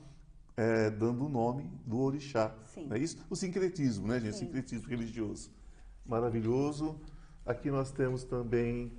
é, 0.58 0.90
dando 0.90 1.26
o 1.26 1.30
nome 1.30 1.72
do 1.86 2.00
orixá. 2.00 2.54
Sim. 2.74 2.88
Não 2.88 2.96
é 2.98 3.00
isso? 3.00 3.18
O 3.30 3.36
sincretismo, 3.36 4.08
né, 4.08 4.20
gente? 4.20 4.32
O 4.34 4.38
Sim. 4.38 4.46
sincretismo 4.48 4.90
religioso. 4.90 5.50
Maravilhoso. 6.06 7.00
Aqui 7.46 7.72
nós 7.72 7.92
temos 7.92 8.24
também. 8.26 8.92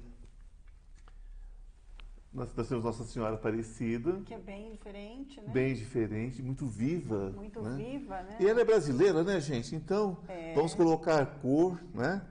Nós, 2.32 2.54
nós 2.54 2.68
temos 2.68 2.84
Nossa 2.84 3.02
Senhora 3.04 3.34
Aparecida, 3.34 4.20
Que 4.24 4.34
é 4.34 4.38
bem 4.38 4.70
diferente, 4.70 5.40
né? 5.40 5.52
bem 5.52 5.74
diferente, 5.74 6.40
muito 6.42 6.66
viva. 6.68 7.30
Muito 7.30 7.60
né? 7.60 7.76
viva, 7.76 8.22
né? 8.22 8.36
E 8.40 8.46
ela 8.46 8.60
é 8.60 8.64
brasileira, 8.64 9.24
né, 9.24 9.40
gente? 9.40 9.74
Então, 9.74 10.22
É. 10.28 10.54
vamos 10.54 10.72
colocar 10.74 11.26
cor, 11.40 11.82
né? 11.92 12.24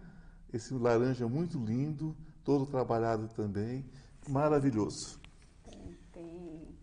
Esse 0.53 0.74
laranja 0.74 1.27
muito 1.27 1.60
lindo, 1.60 2.15
todo 2.46 2.65
trabalhado 2.65 3.27
também, 3.29 3.86
maravilhoso. 4.27 5.20
Tem 6.13 6.77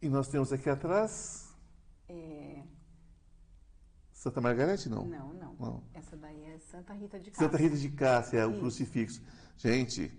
E 0.00 0.08
nós 0.08 0.28
temos 0.28 0.50
aqui 0.50 0.70
atrás 0.70 1.54
é, 2.08 2.62
Santa 4.12 4.40
Margarete, 4.40 4.88
não? 4.88 5.04
Não, 5.06 5.32
não, 5.34 5.54
Não. 5.60 5.82
Essa 5.92 6.16
daí 6.16 6.42
é 6.44 6.58
Santa 6.58 6.94
Rita 6.94 7.20
de 7.20 7.30
Cássia. 7.30 7.46
Santa 7.46 7.58
Rita 7.62 7.76
de 7.76 7.88
Cássia, 7.90 8.38
é 8.38 8.46
o 8.46 8.50
Isso. 8.50 8.60
crucifixo. 8.60 9.22
Gente, 9.58 10.10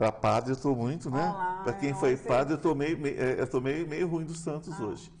para 0.00 0.10
padre 0.10 0.52
eu 0.52 0.54
estou 0.54 0.74
muito, 0.74 1.10
né? 1.10 1.30
Para 1.62 1.74
quem 1.74 1.92
foi 1.92 2.16
padre, 2.16 2.54
eu 2.54 2.56
estou 2.56 2.74
meio, 2.74 2.98
meio, 2.98 3.20
é, 3.20 3.38
eu 3.38 3.46
tô 3.46 3.60
meio, 3.60 3.86
meio 3.86 4.08
ruim 4.08 4.24
dos 4.24 4.38
santos 4.38 4.80
Ah, 4.80 4.84
hoje. 4.86 5.12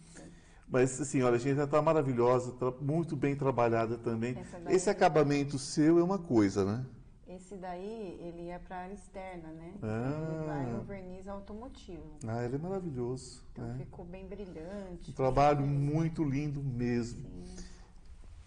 Mas, 0.66 0.98
assim, 0.98 1.20
olha, 1.20 1.34
a 1.34 1.38
gente 1.38 1.60
está 1.60 1.82
maravilhosa, 1.82 2.52
tá 2.52 2.72
muito 2.80 3.14
bem 3.14 3.36
trabalhada 3.36 3.98
também. 3.98 4.32
Daí- 4.64 4.74
Esse 4.74 4.88
acabamento 4.88 5.58
seu 5.58 5.98
é 5.98 6.02
uma 6.02 6.18
coisa, 6.18 6.64
né? 6.64 6.86
Esse 7.28 7.56
daí, 7.56 8.18
ele 8.22 8.48
é 8.48 8.58
para 8.58 8.76
área 8.78 8.94
externa, 8.94 9.48
né? 9.48 9.74
Ah. 9.82 10.30
Ele 10.32 10.46
vai 10.46 10.72
no 10.72 10.82
verniz 10.84 11.28
automotivo. 11.28 12.16
Ah, 12.26 12.42
ele 12.42 12.56
é 12.56 12.58
maravilhoso. 12.58 13.44
Então 13.52 13.66
né? 13.66 13.74
ficou 13.80 14.06
bem 14.06 14.26
brilhante. 14.26 15.10
Um 15.10 15.12
trabalho 15.12 15.66
muito 15.66 16.24
lindo 16.24 16.62
mesmo. 16.62 17.20
Sim. 17.44 17.64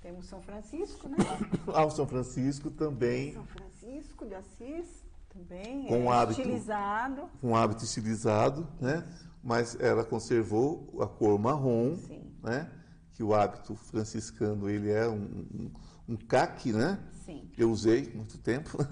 Temos 0.02 0.26
São 0.26 0.42
Francisco, 0.42 1.08
né? 1.08 1.18
Ah, 1.72 1.86
o 1.86 1.92
São 1.92 2.08
Francisco 2.08 2.72
também, 2.72 3.34
São 3.34 3.46
Francisco 3.46 4.26
de 4.26 4.34
Assis 4.34 5.03
também. 5.34 5.86
Com 5.88 6.12
é 6.12 6.16
hábito. 6.16 6.42
Estilizado. 6.42 7.30
com 7.42 7.56
hábito 7.56 7.84
estilizado, 7.84 8.68
né? 8.80 9.04
Mas 9.44 9.78
ela 9.80 10.06
conservou 10.06 10.98
a 11.02 11.08
cor 11.08 11.38
marrom, 11.38 11.98
Sim, 11.98 12.32
né? 12.42 12.70
Que 13.14 13.24
o 13.24 13.34
hábito 13.34 13.76
franciscano, 13.76 14.70
ele 14.70 14.92
é 14.92 15.08
um, 15.08 15.46
um, 15.54 15.72
um 16.10 16.16
caque, 16.16 16.72
né? 16.72 16.98
sim. 17.26 17.50
Eu 17.58 17.72
usei 17.72 18.12
muito 18.14 18.38
tempo. 18.38 18.78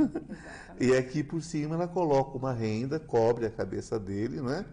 E 0.79 0.95
aqui 0.95 1.23
por 1.23 1.43
cima 1.43 1.75
ela 1.75 1.87
coloca 1.87 2.35
uma 2.35 2.51
renda, 2.51 2.99
cobre 2.99 3.45
a 3.45 3.51
cabeça 3.51 3.99
dele, 3.99 4.41
né? 4.41 4.65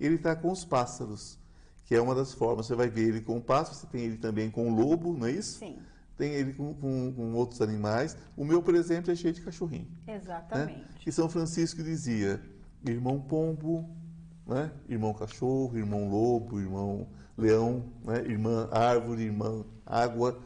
Ele 0.00 0.16
está 0.16 0.34
com 0.34 0.50
os 0.50 0.64
pássaros, 0.64 1.38
que 1.84 1.94
é 1.94 2.00
uma 2.00 2.16
das 2.16 2.32
formas. 2.32 2.66
Você 2.66 2.74
vai 2.74 2.88
ver 2.88 3.06
ele 3.06 3.20
com 3.20 3.36
o 3.36 3.40
pássaro, 3.40 3.76
você 3.76 3.86
tem 3.86 4.02
ele 4.02 4.16
também 4.16 4.50
com 4.50 4.68
o 4.68 4.74
lobo, 4.74 5.16
não 5.16 5.28
é 5.28 5.30
isso? 5.30 5.60
Sim, 5.60 5.78
Tem 6.22 6.34
ele 6.34 6.52
com, 6.52 6.72
com, 6.74 7.12
com 7.12 7.34
outros 7.34 7.60
animais. 7.60 8.16
O 8.36 8.44
meu, 8.44 8.62
por 8.62 8.76
exemplo, 8.76 9.10
é 9.10 9.16
cheio 9.16 9.34
de 9.34 9.40
cachorrinho. 9.40 9.88
né? 10.06 10.14
exatamente. 10.14 11.00
Que 11.00 11.10
São 11.10 11.28
Francisco 11.28 11.82
dizia 11.82 12.40
irmão 12.86 13.20
pombo, 13.20 13.90
né? 14.46 14.70
irmão 14.88 15.12
cachorro, 15.12 15.76
irmão 15.76 16.08
lobo, 16.08 16.60
irmão 16.60 17.08
leão, 17.36 17.92
né? 18.04 18.18
irmã 18.24 18.68
árvore, 18.70 19.24
irmã 19.24 19.64
água, 19.84 20.40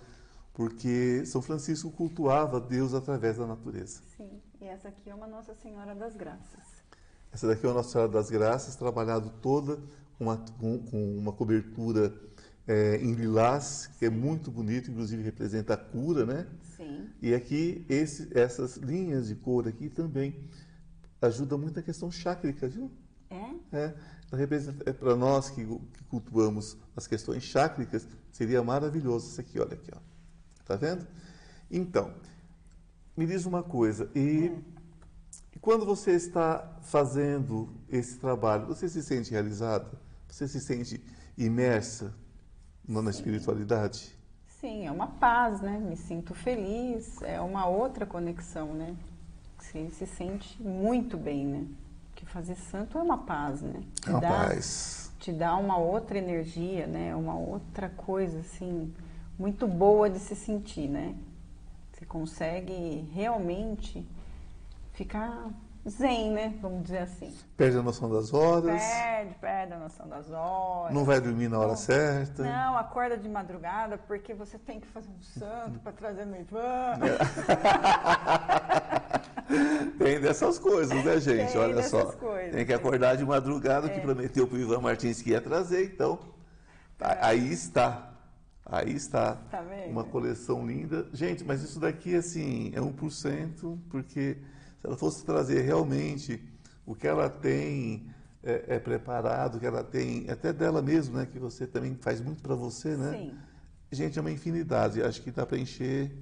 porque 0.54 1.26
São 1.26 1.42
Francisco 1.42 1.90
cultuava 1.90 2.58
Deus 2.58 2.94
através 2.94 3.36
da 3.36 3.46
natureza. 3.46 4.00
Sim. 4.16 4.40
E 4.58 4.64
essa 4.64 4.88
aqui 4.88 5.10
é 5.10 5.14
uma 5.14 5.26
Nossa 5.26 5.54
Senhora 5.56 5.94
das 5.94 6.16
Graças. 6.16 6.82
Essa 7.30 7.48
daqui 7.48 7.66
é 7.66 7.68
a 7.68 7.74
Nossa 7.74 7.90
Senhora 7.90 8.10
das 8.10 8.30
Graças, 8.30 8.76
trabalhado 8.76 9.28
toda 9.42 9.76
com 10.16 10.24
uma, 10.24 10.38
com, 10.58 10.78
com 10.78 11.18
uma 11.18 11.34
cobertura 11.34 12.14
eh, 12.66 12.98
em 13.00 13.12
lilás, 13.12 13.88
que 13.98 14.06
é 14.06 14.10
muito 14.10 14.50
bonito, 14.50 14.90
inclusive 14.90 15.22
representa 15.22 15.74
a 15.74 15.76
cura, 15.76 16.26
né? 16.26 16.46
Sim, 16.76 17.08
E 17.22 17.34
aqui, 17.34 17.84
esse, 17.88 18.28
essas 18.36 18.76
linhas 18.76 19.28
de 19.28 19.34
cor 19.36 19.68
aqui 19.68 19.88
também 19.88 20.34
ajudam 21.22 21.58
muito 21.58 21.78
a 21.78 21.82
questão 21.82 22.10
chácrica, 22.10 22.68
viu? 22.68 22.90
é? 23.72 23.94
É, 24.32 24.90
é 24.90 24.92
para 24.92 25.14
nós 25.14 25.50
que, 25.50 25.64
que 25.64 26.04
cultuamos 26.04 26.76
as 26.96 27.06
questões 27.06 27.44
chácricas, 27.44 28.06
seria 28.32 28.62
maravilhoso 28.62 29.28
isso 29.28 29.40
aqui, 29.40 29.58
olha 29.60 29.74
aqui, 29.74 29.90
ó. 29.94 29.98
Tá 30.64 30.74
vendo? 30.74 31.06
Então, 31.70 32.12
me 33.16 33.26
diz 33.26 33.46
uma 33.46 33.62
coisa, 33.62 34.10
e, 34.14 34.50
e 35.54 35.58
quando 35.60 35.86
você 35.86 36.12
está 36.12 36.78
fazendo 36.82 37.72
esse 37.88 38.18
trabalho, 38.18 38.66
você 38.66 38.88
se 38.88 39.02
sente 39.02 39.30
realizada? 39.30 39.90
Você 40.28 40.48
se 40.48 40.60
sente 40.60 41.00
imersa 41.38 42.12
na 42.88 43.02
na 43.02 43.10
espiritualidade? 43.10 44.14
Sim, 44.60 44.86
é 44.86 44.90
uma 44.90 45.06
paz, 45.06 45.60
né? 45.60 45.78
Me 45.78 45.96
sinto 45.96 46.34
feliz, 46.34 47.20
é 47.22 47.40
uma 47.40 47.66
outra 47.66 48.06
conexão, 48.06 48.72
né? 48.72 48.96
Se, 49.58 49.90
se 49.90 50.06
sente 50.06 50.62
muito 50.62 51.16
bem, 51.16 51.44
né? 51.46 51.66
Que 52.14 52.24
fazer 52.24 52.54
santo 52.56 52.98
é 52.98 53.02
uma 53.02 53.18
paz, 53.18 53.60
né? 53.60 53.82
Te 54.00 54.10
dá, 54.12 54.28
Rapaz, 54.30 55.12
te 55.18 55.32
dá 55.32 55.56
uma 55.56 55.76
outra 55.76 56.16
energia, 56.18 56.86
né? 56.86 57.14
Uma 57.14 57.36
outra 57.36 57.88
coisa, 57.90 58.40
assim, 58.40 58.92
muito 59.38 59.66
boa 59.66 60.08
de 60.08 60.18
se 60.18 60.34
sentir, 60.34 60.88
né? 60.88 61.14
Você 61.92 62.06
consegue 62.06 63.08
realmente 63.12 64.06
ficar 64.92 65.50
zen, 65.88 66.32
né? 66.32 66.54
Vamos 66.60 66.82
dizer 66.84 66.98
assim. 66.98 67.32
perde 67.56 67.78
a 67.78 67.82
noção 67.82 68.10
das 68.10 68.32
horas, 68.34 68.82
Perde, 68.82 69.34
perde 69.40 69.72
a 69.72 69.78
noção 69.78 70.08
das 70.08 70.30
horas. 70.30 70.94
não 70.94 71.04
vai 71.04 71.20
dormir 71.20 71.48
na 71.48 71.58
hora 71.58 71.68
Não. 71.68 71.76
certa. 71.76 72.42
Não, 72.42 72.76
acorda 72.76 73.16
de 73.16 73.28
madrugada 73.28 73.96
porque 73.98 74.34
você 74.34 74.58
tem 74.58 74.80
que 74.80 74.86
fazer 74.86 75.08
um 75.08 75.22
santo 75.22 75.78
para 75.80 75.92
trazer 75.92 76.24
no 76.26 76.36
Ivan. 76.36 76.98
Tem 79.98 80.20
dessas 80.20 80.58
coisas, 80.58 81.04
né, 81.04 81.20
gente? 81.20 81.52
Tem 81.52 81.60
Olha 81.60 81.82
só. 81.82 82.06
coisas. 82.12 82.52
Tem 82.54 82.66
que 82.66 82.72
acordar 82.72 83.16
de 83.16 83.24
madrugada, 83.24 83.88
que 83.88 83.98
É. 83.98 84.02
prometeu 84.02 84.46
para 84.46 84.56
o 84.56 84.60
Ivan 84.60 84.80
Martins 84.80 85.22
que 85.22 85.30
ia 85.30 85.40
trazer, 85.40 85.92
então. 85.94 86.18
a- 87.00 87.28
Aí 87.28 87.52
está. 87.52 88.12
Aí 88.64 88.92
está. 88.94 89.36
Tá? 89.50 89.62
Uma 89.88 90.04
coleção 90.04 90.66
linda. 90.66 91.06
Gente, 91.12 91.44
mas 91.44 91.62
isso 91.62 91.78
daqui, 91.78 92.16
assim, 92.16 92.72
é 92.74 92.80
1%, 92.80 93.78
porque 93.88 94.36
se 94.86 94.88
ela 94.88 94.96
fosse 94.96 95.24
trazer 95.24 95.62
realmente 95.62 96.40
o 96.86 96.94
que 96.94 97.08
ela 97.08 97.28
tem 97.28 98.08
é, 98.42 98.76
é 98.76 98.78
preparado, 98.78 99.56
o 99.56 99.60
que 99.60 99.66
ela 99.66 99.82
tem, 99.82 100.30
até 100.30 100.52
dela 100.52 100.80
mesmo, 100.80 101.16
né? 101.16 101.26
Que 101.26 101.40
você 101.40 101.66
também 101.66 101.96
faz 101.96 102.20
muito 102.20 102.40
para 102.40 102.54
você, 102.54 102.96
né? 102.96 103.10
Sim, 103.10 103.34
Gente, 103.90 104.18
é 104.18 104.20
uma 104.20 104.30
infinidade. 104.30 105.02
Acho 105.02 105.22
que 105.22 105.32
dá 105.32 105.44
para 105.44 105.58
encher 105.58 106.16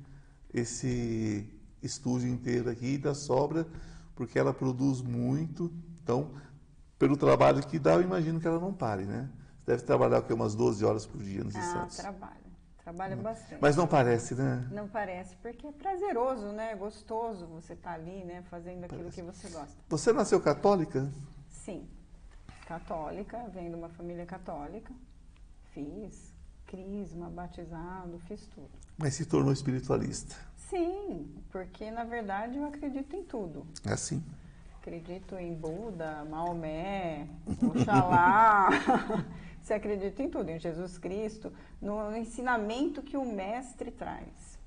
esse 0.52 1.47
estúdio 1.83 2.28
inteiro 2.28 2.71
aqui 2.71 2.94
e 2.94 2.99
dá 2.99 3.14
sobra, 3.14 3.66
porque 4.14 4.38
ela 4.38 4.54
produz 4.54 5.02
muito. 5.02 5.71
Então, 6.02 6.30
pelo 6.99 7.16
trabalho 7.16 7.66
que 7.66 7.78
dá, 7.78 7.94
eu 7.94 8.02
imagino 8.02 8.40
que 8.40 8.47
ela 8.47 8.61
não 8.61 8.73
pare, 8.73 9.04
né? 9.04 9.28
Você 9.59 9.73
deve 9.73 9.83
trabalhar 9.83 10.21
o 10.21 10.23
quê? 10.23 10.33
umas 10.33 10.54
12 10.54 10.85
horas 10.85 11.04
por 11.04 11.23
dia 11.23 11.44
nos 11.44 11.56
ah, 11.56 11.62
Santos. 11.62 11.97
trabalha. 11.97 12.43
Trabalha 12.84 13.16
bastante. 13.16 13.62
Mas 13.62 13.76
não 13.76 13.86
parece, 13.86 14.34
né? 14.34 14.68
Não 14.70 14.86
parece, 14.86 15.34
porque 15.36 15.66
é 15.66 15.72
prazeroso, 15.72 16.48
né? 16.48 16.72
É 16.72 16.76
gostoso 16.76 17.46
você 17.46 17.72
estar 17.72 17.94
ali, 17.94 18.22
né? 18.24 18.42
Fazendo 18.50 18.84
aquilo 18.84 19.10
que 19.10 19.22
você 19.22 19.48
gosta. 19.48 19.74
Você 19.88 20.12
nasceu 20.12 20.38
católica? 20.38 21.10
Sim, 21.48 21.88
católica, 22.66 23.42
venho 23.54 23.70
de 23.70 23.76
uma 23.76 23.88
família 23.88 24.26
católica. 24.26 24.92
Fiz 25.72 26.34
crisma, 26.66 27.30
batizado, 27.30 28.18
fiz 28.26 28.46
tudo. 28.48 28.70
Mas 28.98 29.14
se 29.14 29.24
tornou 29.24 29.52
espiritualista. 29.52 30.36
Sim, 30.68 31.34
porque 31.50 31.90
na 31.90 32.04
verdade 32.04 32.58
eu 32.58 32.64
acredito 32.66 33.16
em 33.16 33.22
tudo. 33.22 33.66
É 33.86 33.92
assim? 33.92 34.22
Acredito 34.78 35.36
em 35.36 35.54
Buda, 35.54 36.22
Maomé, 36.26 37.28
Oxalá. 37.62 38.68
Você 39.64 39.73
acredita 39.73 40.23
em 40.23 40.28
tudo, 40.28 40.50
em 40.50 40.59
Jesus 40.59 40.99
Cristo, 40.99 41.50
no 41.80 42.14
ensinamento 42.14 43.02
que 43.02 43.16
o 43.16 43.25
mestre 43.25 43.90
traz. 43.90 44.59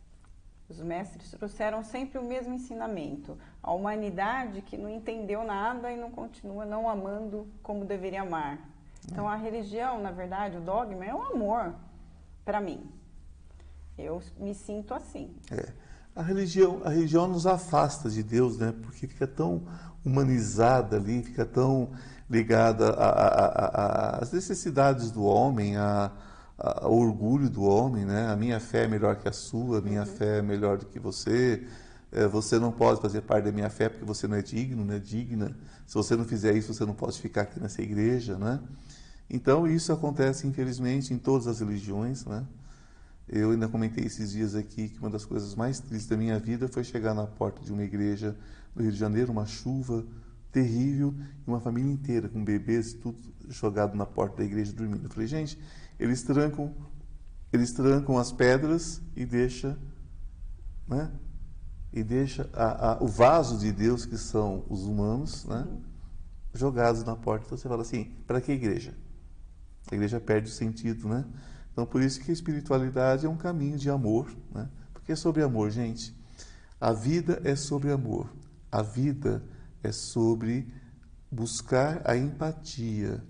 Os 0.67 0.79
mestres 0.79 1.29
trouxeram 1.29 1.83
sempre 1.83 2.17
o 2.17 2.23
mesmo 2.23 2.55
ensinamento. 2.55 3.37
A 3.61 3.71
humanidade 3.71 4.63
que 4.63 4.75
não 4.75 4.89
entendeu 4.89 5.43
nada 5.43 5.91
e 5.91 5.95
não 5.95 6.09
continua 6.09 6.65
não 6.65 6.89
amando 6.89 7.47
como 7.61 7.85
deveria 7.85 8.23
amar. 8.23 8.59
Então 9.05 9.29
a 9.29 9.35
religião, 9.35 10.01
na 10.01 10.09
verdade, 10.09 10.57
o 10.57 10.61
dogma 10.61 11.05
é 11.05 11.13
o 11.13 11.21
amor 11.21 11.75
para 12.43 12.59
mim. 12.59 12.91
Eu 13.95 14.19
me 14.39 14.55
sinto 14.55 14.95
assim. 14.95 15.29
É. 15.51 15.73
A 16.15 16.23
religião, 16.23 16.81
a 16.83 16.89
religião 16.89 17.27
nos 17.27 17.45
afasta 17.45 18.09
de 18.09 18.23
Deus, 18.23 18.57
né? 18.57 18.73
Porque 18.81 19.05
fica 19.05 19.27
tão 19.27 19.61
humanizada 20.03 20.97
ali, 20.97 21.21
fica 21.21 21.45
tão 21.45 21.91
ligada 22.29 22.93
às 24.19 24.31
necessidades 24.31 25.11
do 25.11 25.23
homem, 25.23 25.77
a, 25.77 26.11
ao 26.57 26.93
orgulho 26.93 27.49
do 27.49 27.63
homem, 27.63 28.05
né? 28.05 28.27
A 28.27 28.35
minha 28.35 28.59
fé 28.59 28.83
é 28.83 28.87
melhor 28.87 29.15
que 29.15 29.27
a 29.27 29.31
sua, 29.31 29.79
a 29.79 29.81
minha 29.81 30.01
uhum. 30.01 30.05
fé 30.05 30.37
é 30.39 30.41
melhor 30.41 30.77
do 30.77 30.85
que 30.85 30.99
você. 30.99 31.65
É, 32.11 32.27
você 32.27 32.57
não 32.57 32.71
pode 32.71 33.01
fazer 33.01 33.21
parte 33.21 33.45
da 33.45 33.51
minha 33.51 33.69
fé 33.69 33.89
porque 33.89 34.05
você 34.05 34.27
não 34.27 34.37
é 34.37 34.41
digno, 34.41 34.83
não 34.83 34.93
é 34.93 34.99
digna. 34.99 35.55
Se 35.85 35.93
você 35.95 36.15
não 36.15 36.25
fizer 36.25 36.55
isso, 36.55 36.73
você 36.73 36.85
não 36.85 36.93
pode 36.93 37.19
ficar 37.19 37.41
aqui 37.41 37.59
nessa 37.59 37.81
igreja, 37.81 38.37
né? 38.37 38.59
Então 39.29 39.67
isso 39.67 39.91
acontece 39.91 40.47
infelizmente 40.47 41.13
em 41.13 41.17
todas 41.17 41.47
as 41.47 41.59
religiões, 41.59 42.25
né? 42.25 42.45
Eu 43.27 43.51
ainda 43.51 43.67
comentei 43.67 44.05
esses 44.05 44.31
dias 44.31 44.55
aqui 44.55 44.87
que 44.87 44.99
uma 44.99 45.09
das 45.09 45.25
coisas 45.25 45.53
mais 45.53 45.81
tristes 45.81 46.07
da 46.07 46.15
minha 46.15 46.39
vida 46.39 46.69
foi 46.69 46.83
chegar 46.83 47.13
na 47.13 47.27
porta 47.27 47.61
de 47.61 47.73
uma 47.73 47.83
igreja 47.83 48.37
no 48.73 48.81
Rio 48.81 48.91
de 48.91 48.97
Janeiro, 48.97 49.33
uma 49.33 49.45
chuva 49.45 50.05
terrível, 50.51 51.13
e 51.45 51.49
uma 51.49 51.59
família 51.59 51.91
inteira 51.91 52.29
com 52.29 52.43
bebês 52.43 52.93
tudo 52.93 53.17
jogado 53.49 53.95
na 53.95 54.05
porta 54.05 54.37
da 54.37 54.43
igreja 54.43 54.73
dormindo. 54.73 55.05
Eu 55.05 55.09
falei, 55.09 55.27
gente, 55.27 55.59
eles 55.99 56.23
trancam, 56.23 56.73
eles 57.51 57.71
trancam 57.71 58.17
as 58.17 58.31
pedras 58.31 59.01
e 59.15 59.25
deixa, 59.25 59.77
né? 60.87 61.11
E 61.93 62.03
deixa 62.03 62.49
a, 62.53 62.93
a, 62.93 63.03
o 63.03 63.07
vaso 63.07 63.57
de 63.57 63.71
Deus 63.71 64.05
que 64.05 64.17
são 64.17 64.65
os 64.69 64.83
humanos, 64.83 65.45
né? 65.45 65.67
Jogados 66.53 67.03
na 67.03 67.15
porta. 67.15 67.45
Então 67.45 67.57
você 67.57 67.67
fala 67.67 67.81
assim, 67.81 68.11
para 68.25 68.41
que 68.41 68.51
igreja? 68.51 68.93
A 69.91 69.95
igreja 69.95 70.19
perde 70.19 70.49
o 70.49 70.53
sentido, 70.53 71.07
né? 71.07 71.25
Então, 71.71 71.85
por 71.85 72.01
isso 72.01 72.19
que 72.19 72.31
a 72.31 72.33
espiritualidade 72.33 73.25
é 73.25 73.29
um 73.29 73.37
caminho 73.37 73.77
de 73.77 73.89
amor, 73.89 74.35
né? 74.51 74.67
Porque 74.93 75.11
é 75.11 75.15
sobre 75.15 75.43
amor, 75.43 75.69
gente. 75.69 76.15
A 76.81 76.91
vida 76.91 77.39
é 77.43 77.55
sobre 77.55 77.91
amor. 77.91 78.29
A 78.71 78.81
vida 78.81 79.43
é 79.53 79.56
sobre 79.91 80.67
buscar 81.31 82.01
a 82.05 82.15
empatia. 82.15 83.23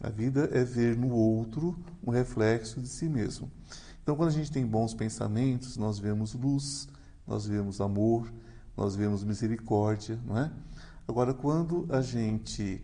A 0.00 0.10
vida 0.10 0.48
é 0.52 0.64
ver 0.64 0.96
no 0.96 1.10
outro 1.10 1.78
um 2.06 2.10
reflexo 2.10 2.80
de 2.80 2.88
si 2.88 3.08
mesmo. 3.08 3.50
Então, 4.02 4.16
quando 4.16 4.28
a 4.28 4.32
gente 4.32 4.50
tem 4.50 4.66
bons 4.66 4.94
pensamentos, 4.94 5.76
nós 5.76 5.98
vemos 5.98 6.34
luz, 6.34 6.88
nós 7.26 7.46
vemos 7.46 7.80
amor, 7.80 8.32
nós 8.76 8.94
vemos 8.94 9.24
misericórdia, 9.24 10.18
não 10.24 10.38
é? 10.38 10.50
Agora, 11.06 11.34
quando 11.34 11.86
a 11.90 12.00
gente 12.00 12.82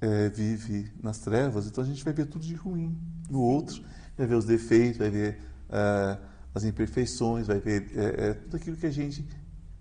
é, 0.00 0.28
vive 0.28 0.90
nas 1.02 1.18
trevas, 1.18 1.66
então 1.66 1.84
a 1.84 1.86
gente 1.86 2.02
vai 2.02 2.12
ver 2.12 2.26
tudo 2.26 2.44
de 2.44 2.54
ruim 2.54 2.96
no 3.28 3.40
outro 3.40 3.82
vai 4.20 4.26
ver 4.26 4.34
os 4.34 4.44
defeitos, 4.44 4.98
vai 4.98 5.08
ver 5.08 5.38
uh, 5.70 6.22
as 6.54 6.64
imperfeições, 6.64 7.46
vai 7.46 7.58
ver 7.58 7.90
é, 7.96 8.28
é, 8.28 8.34
tudo 8.34 8.56
aquilo 8.56 8.76
que 8.76 8.86
a 8.86 8.90
gente 8.90 9.26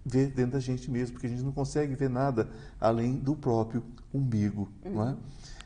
vê 0.10 0.26
dentro 0.28 0.54
da 0.54 0.60
gente 0.60 0.90
mesmo, 0.90 1.14
porque 1.14 1.28
a 1.28 1.30
gente 1.30 1.44
não 1.44 1.52
consegue 1.52 1.96
ver 1.96 2.10
nada 2.10 2.50
além 2.80 3.18
do 3.18 3.36
próprio 3.36 3.84
umbigo. 4.14 4.70
Uhum. 4.84 4.94
Não 4.94 5.10
é? 5.10 5.18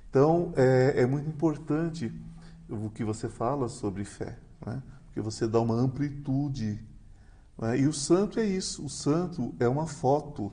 Então, 0.09 0.53
é, 0.55 1.01
é, 1.01 1.05
muito 1.05 1.27
importante 1.27 2.13
o 2.69 2.89
que 2.89 3.03
você 3.03 3.27
fala 3.27 3.67
sobre 3.67 4.03
fé, 4.05 4.37
é? 4.67 4.77
porque 5.05 5.21
você 5.21 5.47
dá 5.47 5.59
uma 5.59 5.75
amplitude. 5.75 6.79
É? 7.61 7.79
E 7.79 7.87
o 7.87 7.93
santo 7.93 8.39
é 8.39 8.45
isso, 8.45 8.85
o 8.85 8.89
santo 8.89 9.53
é 9.59 9.67
uma 9.67 9.87
foto 9.87 10.51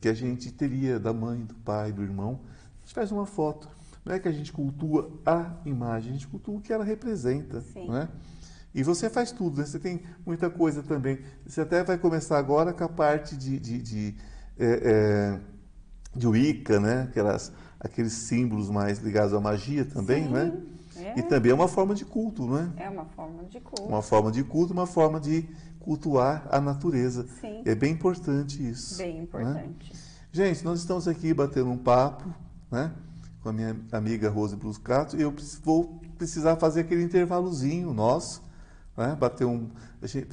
que 0.00 0.08
a 0.08 0.14
gente 0.14 0.52
teria 0.52 1.00
da 1.00 1.12
mãe, 1.12 1.44
do 1.44 1.54
pai, 1.54 1.90
do 1.90 2.02
irmão. 2.02 2.40
A 2.82 2.84
gente 2.84 2.94
faz 2.94 3.10
uma 3.10 3.26
foto. 3.26 3.68
Não 4.04 4.14
é 4.14 4.18
que 4.18 4.28
a 4.28 4.32
gente 4.32 4.52
cultua 4.52 5.10
a 5.24 5.56
imagem, 5.64 6.10
a 6.10 6.12
gente 6.12 6.28
cultua 6.28 6.56
o 6.56 6.60
que 6.60 6.72
ela 6.72 6.84
representa. 6.84 7.62
Sim. 7.62 7.86
Não 7.88 7.96
é? 7.96 8.08
E 8.74 8.82
você 8.82 9.08
faz 9.08 9.30
tudo, 9.30 9.58
né? 9.58 9.66
você 9.66 9.78
tem 9.78 10.02
muita 10.26 10.50
coisa 10.50 10.82
também. 10.82 11.20
Você 11.46 11.60
até 11.60 11.84
vai 11.84 11.96
começar 11.96 12.38
agora 12.38 12.72
com 12.72 12.82
a 12.82 12.88
parte 12.88 13.36
de, 13.36 13.60
de, 13.60 13.80
de, 13.80 14.14
é, 14.58 14.80
é, 14.82 15.40
de 16.16 16.26
Wicca, 16.26 16.80
né? 16.80 17.02
Aquelas, 17.02 17.52
aqueles 17.78 18.12
símbolos 18.12 18.68
mais 18.68 18.98
ligados 18.98 19.32
à 19.32 19.40
magia 19.40 19.84
também, 19.84 20.24
Sim, 20.24 20.30
né? 20.30 20.52
É. 20.96 21.18
E 21.18 21.22
também 21.22 21.52
é 21.52 21.54
uma 21.54 21.68
forma 21.68 21.94
de 21.94 22.04
culto, 22.04 22.46
não 22.46 22.58
é? 22.58 22.72
É 22.76 22.90
uma 22.90 23.04
forma 23.04 23.44
de 23.44 23.60
culto. 23.60 23.82
Uma 23.84 24.02
forma 24.02 24.32
de 24.32 24.42
culto, 24.42 24.72
uma 24.72 24.86
forma 24.86 25.20
de 25.20 25.48
cultuar 25.78 26.46
a 26.50 26.60
natureza. 26.60 27.26
Sim. 27.40 27.62
É 27.64 27.74
bem 27.74 27.92
importante 27.92 28.68
isso. 28.68 28.98
Bem 28.98 29.22
importante. 29.22 29.92
Né? 29.92 30.00
Gente, 30.32 30.64
nós 30.64 30.80
estamos 30.80 31.06
aqui 31.06 31.32
batendo 31.32 31.70
um 31.70 31.78
papo, 31.78 32.28
né? 32.70 32.92
com 33.44 33.50
a 33.50 33.52
minha 33.52 33.76
amiga 33.92 34.30
Rose 34.30 34.56
Bruscato, 34.56 35.16
eu 35.16 35.32
vou 35.62 36.00
precisar 36.16 36.56
fazer 36.56 36.80
aquele 36.80 37.02
intervalozinho 37.02 37.92
nosso, 37.92 38.42
né? 38.96 39.16
bater 39.18 39.44
um, 39.44 39.68
você, 40.00 40.26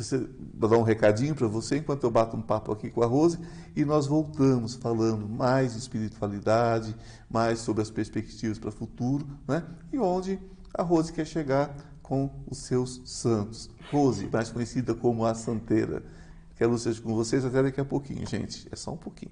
dar 0.53 0.77
um 0.77 0.83
recadinho 0.83 1.35
para 1.35 1.47
você 1.47 1.77
enquanto 1.77 2.03
eu 2.03 2.11
bato 2.11 2.37
um 2.37 2.41
papo 2.41 2.71
aqui 2.71 2.89
com 2.89 3.03
a 3.03 3.05
Rose 3.05 3.39
e 3.75 3.83
nós 3.83 4.07
voltamos 4.07 4.75
falando 4.75 5.27
mais 5.27 5.73
de 5.73 5.79
espiritualidade, 5.79 6.95
mais 7.29 7.59
sobre 7.59 7.81
as 7.81 7.89
perspectivas 7.89 8.59
para 8.59 8.69
o 8.69 8.71
futuro, 8.71 9.27
né? 9.47 9.63
e 9.91 9.97
onde 9.97 10.39
a 10.73 10.83
Rose 10.83 11.11
quer 11.11 11.25
chegar 11.25 11.75
com 12.01 12.29
os 12.49 12.59
seus 12.59 13.01
santos. 13.05 13.69
Rose, 13.89 14.27
mais 14.31 14.49
conhecida 14.49 14.93
como 14.93 15.25
a 15.25 15.33
Santeira. 15.33 16.03
Quero 16.55 16.77
ser 16.77 16.99
com 17.01 17.15
vocês 17.15 17.43
até 17.43 17.63
daqui 17.63 17.81
a 17.81 17.85
pouquinho, 17.85 18.27
gente. 18.27 18.67
É 18.71 18.75
só 18.75 18.91
um 18.91 18.97
pouquinho. 18.97 19.31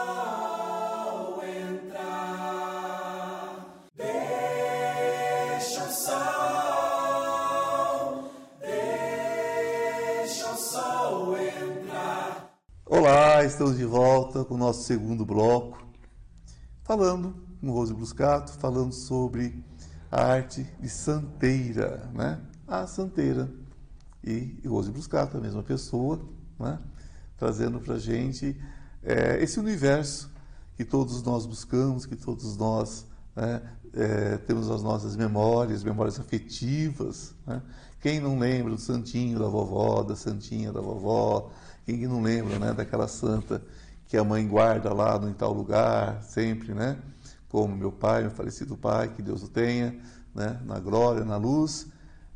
estamos 13.61 13.77
de 13.77 13.85
volta 13.85 14.43
com 14.43 14.55
o 14.55 14.57
nosso 14.57 14.85
segundo 14.85 15.23
bloco, 15.23 15.85
falando 16.81 17.35
com 17.59 17.69
Rose 17.69 17.93
Bruscato, 17.93 18.53
falando 18.53 18.91
sobre 18.91 19.63
a 20.11 20.19
arte 20.19 20.65
de 20.79 20.89
santeira, 20.89 22.09
né? 22.11 22.41
A 22.67 22.87
santeira. 22.87 23.47
E, 24.23 24.59
e 24.63 24.67
Rose 24.67 24.89
Bruscato, 24.89 25.37
a 25.37 25.39
mesma 25.39 25.61
pessoa, 25.61 26.19
né? 26.59 26.79
trazendo 27.37 27.79
para 27.79 27.93
a 27.93 27.99
gente 27.99 28.59
é, 29.03 29.37
esse 29.43 29.59
universo 29.59 30.31
que 30.75 30.83
todos 30.83 31.21
nós 31.21 31.45
buscamos, 31.45 32.07
que 32.07 32.15
todos 32.15 32.57
nós 32.57 33.05
né? 33.35 33.61
é, 33.93 34.37
temos 34.37 34.71
as 34.71 34.81
nossas 34.81 35.15
memórias, 35.15 35.83
memórias 35.83 36.19
afetivas. 36.19 37.35
Né? 37.45 37.61
Quem 37.99 38.19
não 38.19 38.39
lembra 38.39 38.71
do 38.71 38.81
santinho 38.81 39.37
da 39.37 39.47
vovó, 39.47 40.01
da 40.01 40.15
santinha 40.15 40.71
da 40.71 40.81
vovó, 40.81 41.51
quem 41.85 42.07
não 42.07 42.21
lembra, 42.21 42.59
né, 42.59 42.73
daquela 42.73 43.07
santa 43.07 43.61
que 44.11 44.17
a 44.17 44.25
mãe 44.25 44.45
guarda 44.45 44.93
lá 44.93 45.17
no 45.17 45.33
tal 45.33 45.53
lugar, 45.53 46.21
sempre, 46.21 46.73
né? 46.73 46.97
Como 47.47 47.73
meu 47.73 47.93
pai, 47.93 48.23
meu 48.23 48.31
falecido 48.31 48.75
pai, 48.75 49.07
que 49.07 49.21
Deus 49.21 49.41
o 49.41 49.47
tenha, 49.47 49.97
né? 50.35 50.59
Na 50.65 50.81
glória, 50.81 51.23
na 51.23 51.37
luz. 51.37 51.87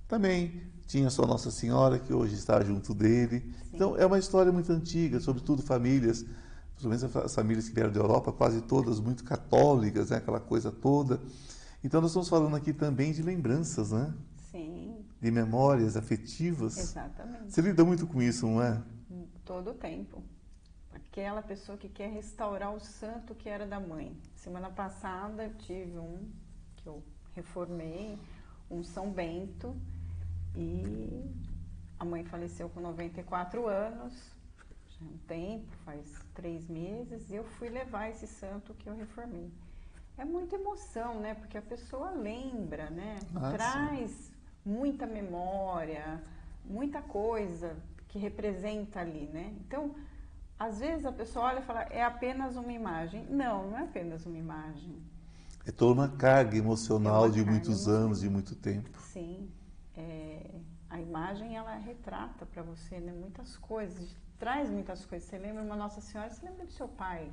Também 0.07 0.61
tinha 0.87 1.09
só 1.09 1.25
Nossa 1.25 1.51
Senhora, 1.51 1.99
que 1.99 2.13
hoje 2.13 2.33
está 2.35 2.63
junto 2.63 2.93
dele. 2.93 3.41
Sim. 3.41 3.71
Então, 3.73 3.97
é 3.97 4.05
uma 4.05 4.17
história 4.17 4.53
muito 4.53 4.71
antiga, 4.71 5.19
sobretudo 5.19 5.61
famílias, 5.61 6.25
principalmente 6.77 7.25
as 7.25 7.35
famílias 7.35 7.67
que 7.67 7.75
vieram 7.75 7.91
da 7.91 7.99
Europa, 7.99 8.31
quase 8.31 8.61
todas 8.61 9.01
muito 9.01 9.25
católicas, 9.25 10.11
né? 10.11 10.17
aquela 10.17 10.39
coisa 10.39 10.71
toda. 10.71 11.19
Então, 11.83 11.99
nós 11.99 12.11
estamos 12.11 12.29
falando 12.29 12.55
aqui 12.55 12.71
também 12.71 13.11
de 13.11 13.21
lembranças, 13.21 13.91
né? 13.91 14.13
Sim. 14.49 14.95
De 15.21 15.29
memórias 15.29 15.97
afetivas. 15.97 16.77
Exatamente. 16.77 17.53
Você 17.53 17.59
lida 17.59 17.83
muito 17.83 18.07
com 18.07 18.21
isso, 18.21 18.47
não 18.47 18.61
é? 18.61 18.81
Todo 19.45 19.71
o 19.71 19.73
tempo. 19.75 20.23
Aquela 20.91 21.41
pessoa 21.41 21.77
que 21.77 21.87
quer 21.87 22.09
restaurar 22.09 22.73
o 22.73 22.79
santo 22.79 23.35
que 23.35 23.47
era 23.47 23.67
da 23.67 23.79
mãe. 23.79 24.17
Semana 24.33 24.71
passada 24.71 25.43
eu 25.43 25.53
tive 25.53 25.99
um 25.99 26.31
que 26.77 26.87
eu 26.87 27.03
reformei, 27.35 28.17
um 28.71 28.83
São 28.83 29.11
Bento, 29.11 29.75
e 30.55 31.23
a 31.99 32.05
mãe 32.05 32.23
faleceu 32.23 32.69
com 32.69 32.79
94 32.79 33.67
anos, 33.67 34.13
já 34.87 35.05
um 35.05 35.17
tempo, 35.27 35.67
faz 35.85 36.11
três 36.33 36.67
meses, 36.67 37.29
e 37.29 37.35
eu 37.35 37.43
fui 37.43 37.69
levar 37.69 38.09
esse 38.09 38.25
santo 38.25 38.73
que 38.73 38.89
eu 38.89 38.95
reformei. 38.95 39.51
É 40.17 40.25
muita 40.25 40.55
emoção, 40.55 41.19
né? 41.19 41.35
Porque 41.35 41.57
a 41.57 41.61
pessoa 41.61 42.09
lembra, 42.09 42.89
né? 42.89 43.19
Ah, 43.35 43.51
Traz 43.51 44.11
sim. 44.11 44.31
muita 44.65 45.05
memória, 45.05 46.23
muita 46.63 47.01
coisa 47.01 47.75
que 48.15 48.19
representa 48.19 49.01
ali, 49.01 49.27
né? 49.27 49.53
Então, 49.59 49.93
às 50.57 50.79
vezes 50.79 51.05
a 51.05 51.11
pessoa 51.11 51.47
olha 51.47 51.59
e 51.59 51.63
fala, 51.63 51.81
é 51.83 52.01
apenas 52.01 52.55
uma 52.55 52.71
imagem. 52.71 53.25
Não, 53.25 53.69
não 53.69 53.77
é 53.77 53.83
apenas 53.83 54.25
uma 54.25 54.37
imagem. 54.37 55.03
É 55.65 55.71
toda 55.71 55.99
uma 55.99 56.07
carga 56.07 56.55
emocional 56.55 57.25
é 57.25 57.27
uma 57.27 57.29
de 57.29 57.39
carga 57.39 57.51
muitos 57.51 57.69
emocional. 57.69 58.05
anos, 58.05 58.21
de 58.21 58.29
muito 58.29 58.55
tempo. 58.55 58.97
Sim. 59.01 59.51
É, 59.97 60.49
a 60.89 61.01
imagem, 61.01 61.57
ela 61.57 61.75
retrata 61.75 62.45
para 62.45 62.63
você 62.63 63.01
né, 63.01 63.11
muitas 63.11 63.57
coisas, 63.57 64.15
traz 64.39 64.69
muitas 64.69 65.05
coisas. 65.05 65.27
Você 65.27 65.37
lembra 65.37 65.61
uma 65.61 65.75
Nossa 65.75 65.99
Senhora, 65.99 66.29
você 66.29 66.45
lembra 66.45 66.65
do 66.65 66.71
seu 66.71 66.87
pai. 66.87 67.29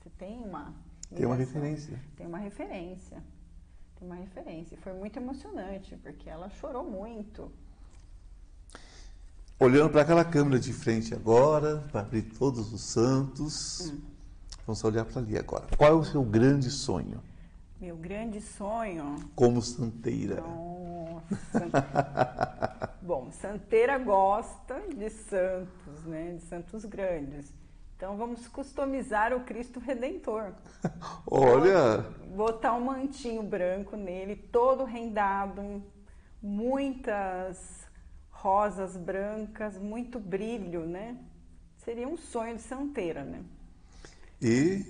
Você 0.00 0.08
tem 0.08 0.42
uma... 0.42 0.72
Tem 1.14 1.26
uma 1.26 1.36
referência. 1.36 2.00
Tem 2.16 2.26
uma 2.26 2.38
referência. 2.38 3.22
Tem 3.96 4.08
uma 4.08 4.16
referência. 4.16 4.74
E 4.74 4.78
foi 4.78 4.94
muito 4.94 5.18
emocionante, 5.18 5.98
porque 5.98 6.30
ela 6.30 6.48
chorou 6.48 6.82
muito. 6.82 7.52
Olhando 9.58 9.90
para 9.90 10.02
aquela 10.02 10.24
câmera 10.24 10.58
de 10.58 10.72
frente 10.72 11.14
agora, 11.14 11.84
para 11.92 12.00
abrir 12.00 12.22
todos 12.22 12.72
os 12.72 12.80
santos. 12.80 13.92
Hum. 13.92 14.00
Vamos 14.66 14.82
olhar 14.82 15.04
para 15.04 15.20
ali 15.20 15.38
agora. 15.38 15.66
Qual 15.76 15.90
é 15.90 15.92
o 15.92 16.04
seu 16.04 16.22
grande 16.24 16.70
sonho? 16.70 17.22
Meu 17.80 17.96
grande 17.96 18.40
sonho. 18.40 19.16
Como 19.34 19.62
santeira. 19.62 20.40
Nossa. 20.40 21.68
Bom, 23.00 23.30
santeira 23.30 23.96
gosta 23.98 24.80
de 24.94 25.08
santos, 25.10 26.04
né? 26.04 26.32
De 26.32 26.42
santos 26.42 26.84
grandes. 26.84 27.52
Então 27.96 28.16
vamos 28.16 28.48
customizar 28.48 29.32
o 29.32 29.44
Cristo 29.44 29.78
Redentor. 29.78 30.52
Olha! 31.26 32.04
Botar 32.34 32.72
um 32.72 32.86
mantinho 32.86 33.42
branco 33.42 33.96
nele, 33.96 34.34
todo 34.34 34.84
rendado, 34.84 35.82
muitas 36.42 37.84
rosas 38.44 38.94
brancas, 38.94 39.78
muito 39.78 40.20
brilho, 40.20 40.84
né? 40.84 41.16
Seria 41.78 42.06
um 42.06 42.18
sonho 42.18 42.56
de 42.56 42.62
santeira, 42.62 43.24
né? 43.24 43.40
E 44.42 44.84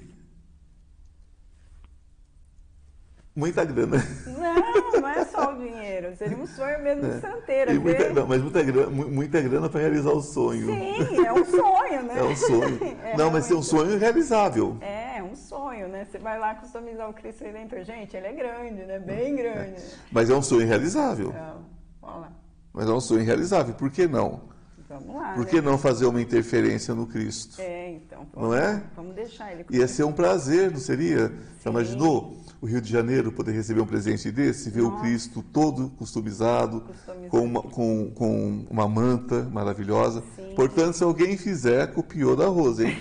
Muita 3.37 3.65
grana. 3.65 3.97
Não, 4.27 5.01
não 5.01 5.09
é 5.09 5.25
só 5.25 5.53
o 5.53 5.59
dinheiro. 5.59 6.15
Seria 6.17 6.37
um 6.37 6.47
sonho 6.47 6.81
mesmo 6.83 7.03
de 7.03 7.17
é. 7.17 7.21
santeira. 7.21 7.73
E 7.73 7.79
muita, 7.81 8.09
não, 8.11 8.27
mas 8.29 8.41
muita 8.41 8.63
grana, 8.63 8.91
muita 8.91 9.41
grana 9.41 9.69
para 9.69 9.81
realizar 9.81 10.13
o 10.13 10.23
sonho. 10.23 10.67
Sim, 10.67 11.27
é 11.27 11.33
um 11.33 11.45
sonho, 11.45 12.03
né? 12.05 12.19
É 12.19 12.23
um 12.23 12.37
sonho. 12.37 12.81
É, 13.05 13.17
não, 13.17 13.31
mas 13.31 13.51
é 13.51 13.55
um 13.55 13.63
sonho 13.63 13.99
realizável. 13.99 14.77
É, 14.81 15.19
é 15.19 15.23
um 15.23 15.35
sonho, 15.35 15.89
né? 15.89 16.05
Você 16.05 16.19
vai 16.19 16.39
lá 16.39 16.55
customizar 16.55 17.11
o 17.11 17.13
Cristo 17.13 17.43
Redentor. 17.43 17.83
Gente, 17.83 18.17
ele 18.17 18.29
é 18.29 18.33
grande, 18.33 18.85
né? 18.85 18.99
Bem 19.01 19.35
grande. 19.35 19.81
É. 19.81 19.91
Mas 20.13 20.31
é 20.31 20.35
um 20.35 20.43
sonho 20.43 20.67
realizável. 20.67 21.33
Não, 21.33 21.65
olha 22.03 22.21
lá. 22.21 22.44
Mas 22.75 22.89
é 22.89 22.93
um 22.93 23.01
sonho 23.01 23.25
realizável. 23.25 23.73
Por 23.73 23.89
que 23.89 24.09
não? 24.09 24.41
Vamos 24.89 25.15
lá. 25.15 25.33
Por 25.33 25.47
que 25.47 25.57
né? 25.57 25.63
não 25.63 25.79
fazer 25.79 26.07
uma 26.07 26.21
interferência 26.21 26.93
no 26.93 27.07
Cristo? 27.07 27.61
É, 27.61 27.93
então. 27.93 28.27
Vamos, 28.35 28.51
não 28.51 28.55
é? 28.55 28.83
Vamos 28.97 29.15
deixar 29.15 29.53
ele. 29.53 29.65
Ia 29.71 29.87
ser 29.87 30.03
um 30.05 30.13
prazer, 30.13 30.73
não 30.73 30.79
seria? 30.79 31.29
Sim. 31.29 31.35
Você 31.59 31.69
imaginou 31.69 32.37
o 32.61 32.67
Rio 32.67 32.81
de 32.81 32.91
Janeiro 32.91 33.31
poder 33.31 33.53
receber 33.53 33.81
um 33.81 33.87
presente 33.87 34.31
desse, 34.33 34.71
ver 34.71 34.83
Nossa. 34.83 34.97
o 34.97 35.01
Cristo 35.01 35.43
todo 35.43 35.91
customizado, 35.91 36.81
customizado. 36.81 37.29
Com, 37.31 37.41
uma, 37.41 37.63
com, 37.63 38.11
com 38.13 38.67
uma 38.69 38.89
manta 38.89 39.43
maravilhosa? 39.45 40.23
Sim. 40.35 40.55
Portanto, 40.57 40.95
se 40.95 41.05
alguém 41.05 41.37
fizer, 41.37 41.93
copiou 41.93 42.35
da 42.35 42.47
Rose, 42.47 42.87
hein? 42.87 42.97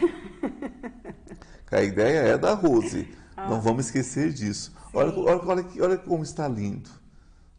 a 1.72 1.82
ideia 1.82 2.20
é 2.20 2.38
da 2.38 2.54
Rose. 2.54 3.08
Ah. 3.36 3.50
Não 3.50 3.60
vamos 3.60 3.86
esquecer 3.86 4.32
disso. 4.32 4.72
Olha, 4.94 5.12
olha, 5.18 5.42
olha, 5.46 5.66
olha 5.80 5.98
como 5.98 6.24
está 6.24 6.48
lindo. 6.48 6.90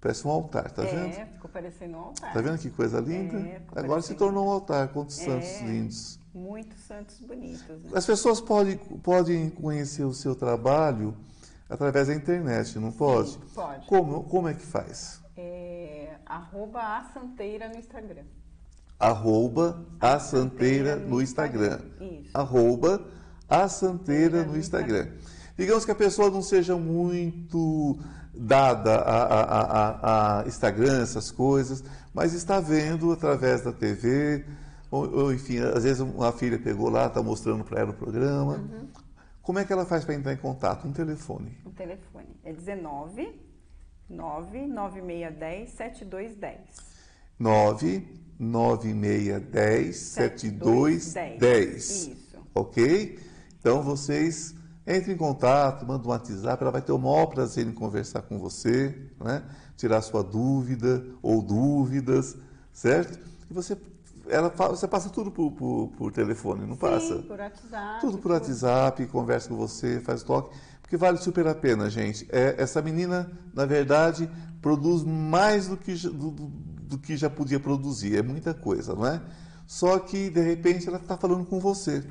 Parece 0.00 0.26
um 0.26 0.30
altar, 0.30 0.70
tá 0.70 0.82
vendo? 0.82 1.06
É, 1.06 1.24
ficou 1.24 1.33
parecendo 1.54 1.96
um 1.96 2.00
altar. 2.00 2.32
Tá 2.32 2.40
vendo 2.40 2.58
que 2.58 2.68
coisa 2.68 2.98
linda? 2.98 3.38
É, 3.38 3.62
Agora 3.76 4.02
se 4.02 4.14
tornou 4.14 4.46
um 4.46 4.50
altar. 4.50 4.88
Quantos 4.88 5.20
é, 5.20 5.24
santos 5.24 5.60
lindos. 5.60 6.18
Muitos 6.34 6.80
santos 6.80 7.20
bonitos. 7.20 7.84
Né? 7.84 7.90
As 7.94 8.04
pessoas 8.04 8.40
podem, 8.40 8.76
podem 8.76 9.48
conhecer 9.50 10.02
o 10.02 10.12
seu 10.12 10.34
trabalho 10.34 11.16
através 11.70 12.08
da 12.08 12.14
internet, 12.14 12.76
não 12.80 12.90
pode? 12.90 13.30
Sim, 13.30 13.40
pode. 13.54 13.86
Como, 13.86 14.24
como 14.24 14.48
é 14.48 14.54
que 14.54 14.66
faz? 14.66 15.22
É, 15.36 16.16
arroba 16.26 16.80
a 16.80 17.04
Santeira 17.14 17.68
no 17.68 17.78
Instagram. 17.78 18.24
Arroba 18.98 19.86
a 20.00 20.18
Santeira 20.18 20.96
no 20.96 21.22
Instagram. 21.22 21.80
Isso. 22.00 22.30
Arroba 22.34 23.06
a 23.48 23.68
Santeira 23.68 24.44
no 24.44 24.56
Instagram. 24.56 25.08
Digamos 25.56 25.84
que 25.84 25.92
a 25.92 25.94
pessoa 25.94 26.30
não 26.30 26.42
seja 26.42 26.76
muito 26.76 27.96
dada 28.36 28.96
a, 28.96 29.22
a, 29.22 29.60
a, 29.60 30.40
a, 30.40 30.46
Instagram, 30.46 31.02
essas 31.02 31.30
coisas, 31.30 31.84
mas 32.12 32.32
está 32.32 32.60
vendo 32.60 33.12
através 33.12 33.62
da 33.62 33.72
TV, 33.72 34.44
ou, 34.90 35.08
ou 35.10 35.32
enfim, 35.32 35.58
às 35.58 35.84
vezes 35.84 36.00
uma 36.00 36.32
filha 36.32 36.58
pegou 36.58 36.88
lá, 36.88 37.06
está 37.06 37.22
mostrando 37.22 37.64
para 37.64 37.80
ela 37.80 37.90
o 37.90 37.94
programa. 37.94 38.54
Uhum. 38.54 38.88
Como 39.42 39.58
é 39.58 39.64
que 39.64 39.72
ela 39.72 39.84
faz 39.84 40.04
para 40.04 40.14
entrar 40.14 40.32
em 40.32 40.38
contato? 40.38 40.88
Um 40.88 40.92
telefone. 40.92 41.58
Um 41.66 41.70
telefone. 41.70 42.28
É 42.44 42.52
19 42.52 43.40
99610 44.08 45.70
7210. 45.70 46.58
99610 47.38 49.96
7210. 49.96 51.90
Isso. 51.90 52.16
Ok? 52.54 53.18
Então 53.58 53.82
vocês 53.82 54.54
entre 54.86 55.12
em 55.12 55.16
contato, 55.16 55.86
manda 55.86 56.06
um 56.06 56.10
WhatsApp, 56.10 56.62
ela 56.62 56.70
vai 56.70 56.82
ter 56.82 56.92
o 56.92 56.98
maior 56.98 57.26
prazer 57.26 57.66
em 57.66 57.72
conversar 57.72 58.22
com 58.22 58.38
você, 58.38 59.10
né? 59.22 59.42
tirar 59.76 60.02
sua 60.02 60.22
dúvida 60.22 61.04
ou 61.22 61.40
dúvidas, 61.40 62.36
certo? 62.72 63.18
E 63.50 63.54
você, 63.54 63.76
ela, 64.28 64.48
você 64.50 64.86
passa 64.86 65.08
tudo 65.08 65.30
por, 65.30 65.52
por, 65.52 65.88
por 65.96 66.12
telefone, 66.12 66.66
não 66.66 66.74
Sim, 66.74 66.80
passa? 66.80 67.14
por 67.16 67.40
WhatsApp. 67.40 68.00
Tudo 68.00 68.18
por 68.18 68.32
WhatsApp, 68.32 69.06
conversa 69.06 69.48
com 69.48 69.56
você, 69.56 70.00
faz 70.00 70.22
toque, 70.22 70.54
porque 70.82 70.96
vale 70.98 71.16
super 71.16 71.46
a 71.46 71.54
pena, 71.54 71.88
gente. 71.88 72.28
É, 72.30 72.54
essa 72.58 72.82
menina, 72.82 73.30
na 73.54 73.64
verdade, 73.64 74.30
produz 74.60 75.02
mais 75.02 75.66
do 75.66 75.78
que, 75.78 75.94
do, 75.94 76.30
do 76.30 76.98
que 76.98 77.16
já 77.16 77.30
podia 77.30 77.58
produzir, 77.58 78.18
é 78.18 78.22
muita 78.22 78.52
coisa, 78.52 78.94
não 78.94 79.06
é? 79.06 79.20
Só 79.66 79.98
que, 79.98 80.28
de 80.28 80.42
repente, 80.42 80.86
ela 80.86 80.98
está 80.98 81.16
falando 81.16 81.46
com 81.46 81.58
você. 81.58 82.04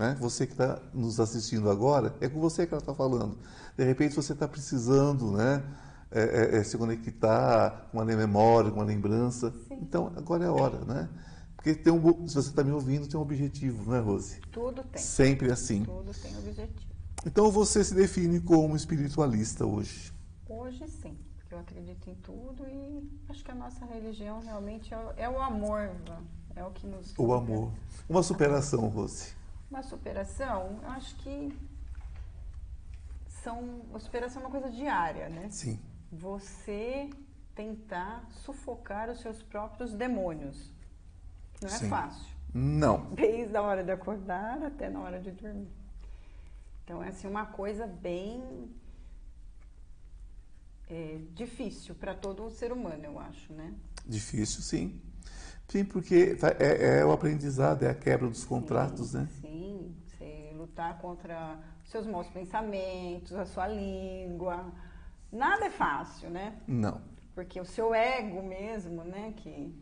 Né? 0.00 0.16
Você 0.18 0.46
que 0.46 0.52
está 0.52 0.80
nos 0.94 1.20
assistindo 1.20 1.70
agora, 1.70 2.16
é 2.22 2.28
com 2.30 2.40
você 2.40 2.66
que 2.66 2.72
ela 2.72 2.80
está 2.80 2.94
falando. 2.94 3.36
De 3.76 3.84
repente 3.84 4.14
você 4.16 4.32
está 4.32 4.48
precisando 4.48 5.32
né, 5.32 5.62
é, 6.10 6.22
é, 6.22 6.56
é, 6.56 6.64
se 6.64 6.78
conectar 6.78 7.86
com 7.92 7.98
uma 7.98 8.04
memória, 8.06 8.70
com 8.70 8.78
uma 8.78 8.86
lembrança. 8.86 9.52
Sim. 9.68 9.78
Então 9.82 10.10
agora 10.16 10.44
é 10.44 10.46
a 10.46 10.52
hora, 10.52 10.78
né? 10.86 11.06
Porque 11.54 11.74
tem 11.74 11.92
um, 11.92 12.26
se 12.26 12.34
você 12.34 12.48
está 12.48 12.64
me 12.64 12.70
ouvindo, 12.70 13.06
tem 13.06 13.20
um 13.20 13.22
objetivo, 13.22 13.90
não 13.90 13.94
é, 13.94 14.00
Rose? 14.00 14.40
Tudo 14.50 14.82
tem. 14.84 15.02
Sempre 15.02 15.52
assim. 15.52 15.84
Tudo 15.84 16.10
tem 16.14 16.34
objetivo. 16.38 16.90
Então 17.26 17.50
você 17.50 17.84
se 17.84 17.94
define 17.94 18.40
como 18.40 18.74
espiritualista 18.74 19.66
hoje? 19.66 20.14
Hoje 20.48 20.88
sim, 20.88 21.14
porque 21.36 21.54
eu 21.54 21.58
acredito 21.58 22.08
em 22.08 22.14
tudo 22.14 22.66
e 22.66 23.06
acho 23.28 23.44
que 23.44 23.50
a 23.50 23.54
nossa 23.54 23.84
religião 23.84 24.40
realmente 24.40 24.94
é, 24.94 25.24
é 25.24 25.28
o 25.28 25.38
amor, 25.42 25.90
é 26.56 26.64
o 26.64 26.70
que 26.70 26.86
nos. 26.86 27.12
O 27.18 27.34
amor. 27.34 27.70
Uma 28.08 28.22
superação, 28.22 28.88
Rose. 28.88 29.38
Uma 29.70 29.82
superação, 29.82 30.80
eu 30.82 30.90
acho 30.90 31.14
que 31.16 31.56
são, 33.28 33.82
a 33.94 33.98
superação 33.98 34.42
é 34.42 34.44
uma 34.46 34.50
coisa 34.50 34.68
diária, 34.70 35.28
né? 35.28 35.48
Sim. 35.50 35.78
Você 36.10 37.08
tentar 37.54 38.26
sufocar 38.30 39.08
os 39.08 39.20
seus 39.20 39.42
próprios 39.42 39.94
demônios. 39.94 40.72
Não 41.62 41.68
é 41.68 41.72
Sim. 41.72 41.88
fácil. 41.88 42.34
Não. 42.52 43.10
Desde 43.14 43.56
a 43.56 43.62
hora 43.62 43.84
de 43.84 43.92
acordar 43.92 44.62
até 44.62 44.88
na 44.90 45.00
hora 45.00 45.20
de 45.20 45.30
dormir. 45.30 45.70
Então 46.84 47.02
é 47.02 47.08
assim 47.08 47.28
uma 47.28 47.46
coisa 47.46 47.86
bem 47.86 48.68
é, 50.88 51.20
difícil 51.32 51.94
para 51.94 52.14
todo 52.14 52.50
ser 52.50 52.72
humano, 52.72 53.04
eu 53.04 53.18
acho, 53.18 53.52
né? 53.52 53.72
Difícil, 54.04 54.62
sim. 54.62 55.00
Sim, 55.70 55.84
porque 55.84 56.34
tá, 56.34 56.48
é, 56.58 56.98
é 56.98 57.04
o 57.04 57.12
aprendizado, 57.12 57.84
é 57.84 57.90
a 57.90 57.94
quebra 57.94 58.28
dos 58.28 58.44
contratos, 58.44 59.10
sim, 59.10 59.18
né? 59.18 59.28
Sim, 59.40 59.94
você 60.04 60.52
lutar 60.56 60.98
contra 60.98 61.58
seus 61.84 62.06
maus 62.06 62.26
pensamentos, 62.26 63.32
a 63.34 63.46
sua 63.46 63.68
língua. 63.68 64.64
Nada 65.32 65.66
é 65.66 65.70
fácil, 65.70 66.28
né? 66.28 66.54
Não. 66.66 67.00
Porque 67.36 67.60
o 67.60 67.64
seu 67.64 67.94
ego 67.94 68.42
mesmo, 68.42 69.04
né? 69.04 69.32
Que... 69.36 69.72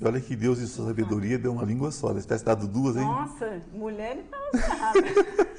E 0.00 0.04
olha 0.04 0.20
que 0.20 0.34
Deus 0.34 0.58
e 0.58 0.66
sua 0.66 0.86
sabedoria 0.86 1.38
deu 1.38 1.52
uma 1.52 1.64
língua 1.64 1.92
só. 1.92 2.12
Se 2.14 2.22
tivesse 2.22 2.44
dado 2.44 2.66
duas, 2.66 2.96
hein? 2.96 3.04
Nossa, 3.04 3.62
mulher 3.72 4.24
errada. 4.52 5.00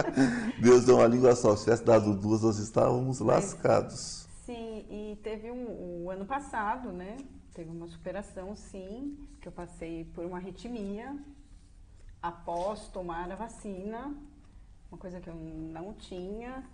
Deus 0.60 0.84
deu 0.84 0.96
uma 0.96 1.06
língua 1.06 1.34
só. 1.34 1.56
Se 1.56 1.64
tivesse 1.64 1.84
dado 1.84 2.14
duas, 2.14 2.42
nós 2.42 2.58
estávamos 2.58 3.20
lascados. 3.20 4.28
Sim, 4.44 4.84
e 4.90 5.18
teve 5.22 5.50
um, 5.50 6.04
o 6.04 6.10
ano 6.10 6.26
passado, 6.26 6.92
né? 6.92 7.16
Teve 7.60 7.72
uma 7.72 7.88
superação, 7.88 8.56
sim, 8.56 9.18
que 9.38 9.46
eu 9.46 9.52
passei 9.52 10.06
por 10.14 10.24
uma 10.24 10.38
arritmia 10.38 11.14
após 12.22 12.88
tomar 12.88 13.30
a 13.30 13.34
vacina, 13.34 14.16
uma 14.90 14.96
coisa 14.96 15.20
que 15.20 15.28
eu 15.28 15.34
não 15.34 15.92
tinha. 15.92 16.66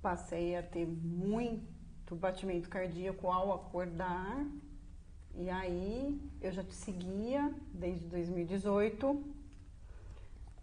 Passei 0.00 0.56
a 0.56 0.62
ter 0.62 0.86
muito 0.86 2.16
batimento 2.16 2.70
cardíaco 2.70 3.30
ao 3.30 3.52
acordar. 3.52 4.46
E 5.34 5.50
aí 5.50 6.18
eu 6.40 6.52
já 6.52 6.64
te 6.64 6.72
seguia 6.72 7.54
desde 7.74 8.06
2018. 8.06 9.22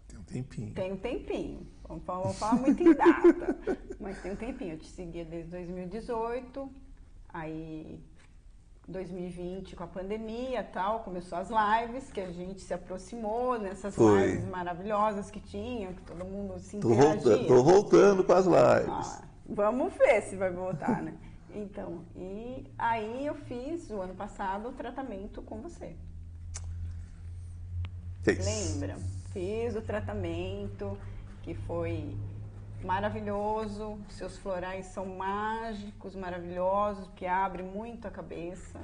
Tem 0.08 0.18
um 0.18 0.24
tempinho. 0.24 0.74
Tem 0.74 0.92
um 0.92 0.96
tempinho. 0.96 1.66
Vamos 1.86 2.02
falar, 2.02 2.22
vamos 2.22 2.38
falar 2.38 2.60
muito 2.62 2.82
em 2.82 2.92
data. 2.92 3.78
mas 4.00 4.20
tem 4.20 4.32
um 4.32 4.36
tempinho. 4.36 4.72
Eu 4.72 4.78
te 4.80 4.88
seguia 4.88 5.24
desde 5.24 5.48
2018. 5.52 6.68
Aí 7.28 8.00
2020 8.88 9.74
com 9.74 9.84
a 9.84 9.86
pandemia 9.86 10.62
tal, 10.62 11.00
começou 11.00 11.38
as 11.38 11.48
lives, 11.50 12.10
que 12.10 12.20
a 12.20 12.30
gente 12.30 12.60
se 12.60 12.72
aproximou 12.72 13.58
nessas 13.58 13.94
Foi. 13.94 14.26
lives 14.26 14.44
maravilhosas 14.48 15.30
que 15.30 15.40
tinha, 15.40 15.92
que 15.92 16.02
todo 16.02 16.24
mundo 16.24 16.58
se 16.58 16.78
Tô 16.78 16.92
interagia. 16.92 17.20
voltando, 17.20 17.46
tô 17.46 17.62
voltando 17.64 18.24
para 18.24 18.38
as 18.38 18.46
lives. 18.46 19.20
Ah, 19.20 19.22
vamos 19.48 19.92
ver 19.94 20.22
se 20.22 20.36
vai 20.36 20.52
voltar, 20.52 21.02
né? 21.02 21.14
Então, 21.52 22.02
e 22.14 22.70
aí 22.78 23.26
eu 23.26 23.34
fiz 23.34 23.90
o 23.90 24.00
ano 24.00 24.14
passado 24.14 24.68
o 24.68 24.72
tratamento 24.72 25.42
com 25.42 25.60
você. 25.60 25.96
Fez. 28.22 28.44
Lembra? 28.44 28.96
Fiz 29.32 29.74
o 29.74 29.82
tratamento 29.82 30.96
que 31.42 31.54
foi 31.54 32.16
maravilhoso. 32.86 33.98
Seus 34.08 34.38
florais 34.38 34.86
são 34.86 35.04
mágicos, 35.04 36.14
maravilhosos, 36.14 37.10
que 37.16 37.26
abrem 37.26 37.66
muito 37.66 38.06
a 38.06 38.10
cabeça 38.10 38.80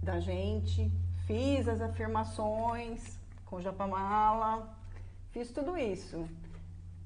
da 0.00 0.20
gente. 0.20 0.90
Fiz 1.26 1.68
as 1.68 1.80
afirmações 1.80 3.18
com 3.44 3.60
Japamala, 3.60 4.72
fiz 5.32 5.50
tudo 5.50 5.76
isso. 5.76 6.28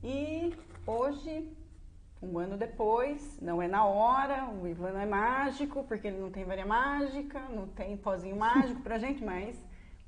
E 0.03 0.55
hoje, 0.87 1.51
um 2.23 2.39
ano 2.39 2.59
depois, 2.59 3.41
não 3.41 3.63
é 3.63 3.67
na 3.67 3.87
hora, 3.87 4.47
o 4.51 4.69
Ivan 4.69 4.93
não 4.93 5.01
é 5.01 5.07
mágico, 5.07 5.83
porque 5.85 6.09
ele 6.09 6.21
não 6.21 6.31
tem 6.31 6.45
varia 6.45 6.67
mágica, 6.67 7.41
não 7.49 7.67
tem 7.67 7.97
pozinho 7.97 8.37
mágico 8.37 8.83
pra 8.83 8.99
gente, 8.99 9.25
mas 9.25 9.59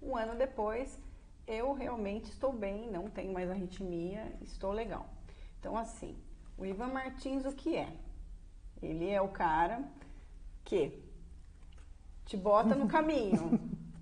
um 0.03 0.15
ano 0.17 0.35
depois 0.35 0.99
eu 1.47 1.73
realmente 1.73 2.25
estou 2.25 2.53
bem, 2.53 2.91
não 2.91 3.09
tenho 3.09 3.33
mais 3.33 3.51
arritmia, 3.51 4.31
estou 4.43 4.73
legal. 4.73 5.16
Então, 5.59 5.77
assim, 5.77 6.17
o 6.59 6.65
Ivan 6.65 6.89
Martins, 6.89 7.45
o 7.45 7.53
que 7.53 7.77
é? 7.77 7.93
Ele 8.83 9.11
é 9.11 9.21
o 9.21 9.29
cara 9.29 9.83
que 10.65 11.03
te 12.25 12.37
bota 12.37 12.75
no 12.75 12.89
caminho. 12.89 13.61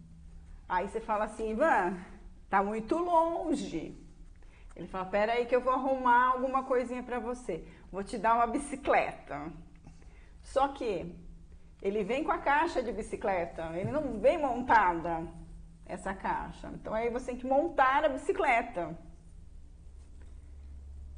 Aí 0.69 0.89
você 0.89 1.01
fala 1.01 1.25
assim, 1.25 1.51
Ivan, 1.51 1.97
tá 2.49 2.63
muito 2.63 2.97
longe. 2.97 3.97
Ele 4.75 4.89
fala, 4.89 5.05
pera 5.05 5.33
aí 5.35 5.47
que 5.47 5.55
eu 5.55 5.61
vou 5.61 5.73
arrumar 5.73 6.33
alguma 6.33 6.65
coisinha 6.65 7.03
para 7.03 7.21
você. 7.21 7.65
Vou 7.93 8.03
te 8.03 8.19
dar 8.19 8.35
uma 8.35 8.47
bicicleta. 8.47 9.53
Só 10.43 10.69
que 10.69 11.15
ele 11.81 12.03
vem 12.03 12.25
com 12.25 12.33
a 12.33 12.39
caixa 12.39 12.83
de 12.83 12.91
bicicleta, 12.93 13.71
ele 13.77 13.91
não 13.91 14.19
vem 14.19 14.39
montada 14.39 15.29
essa 15.87 16.13
caixa. 16.15 16.69
Então 16.75 16.93
aí 16.93 17.11
você 17.11 17.27
tem 17.27 17.37
que 17.37 17.47
montar 17.47 18.05
a 18.05 18.09
bicicleta. 18.09 18.99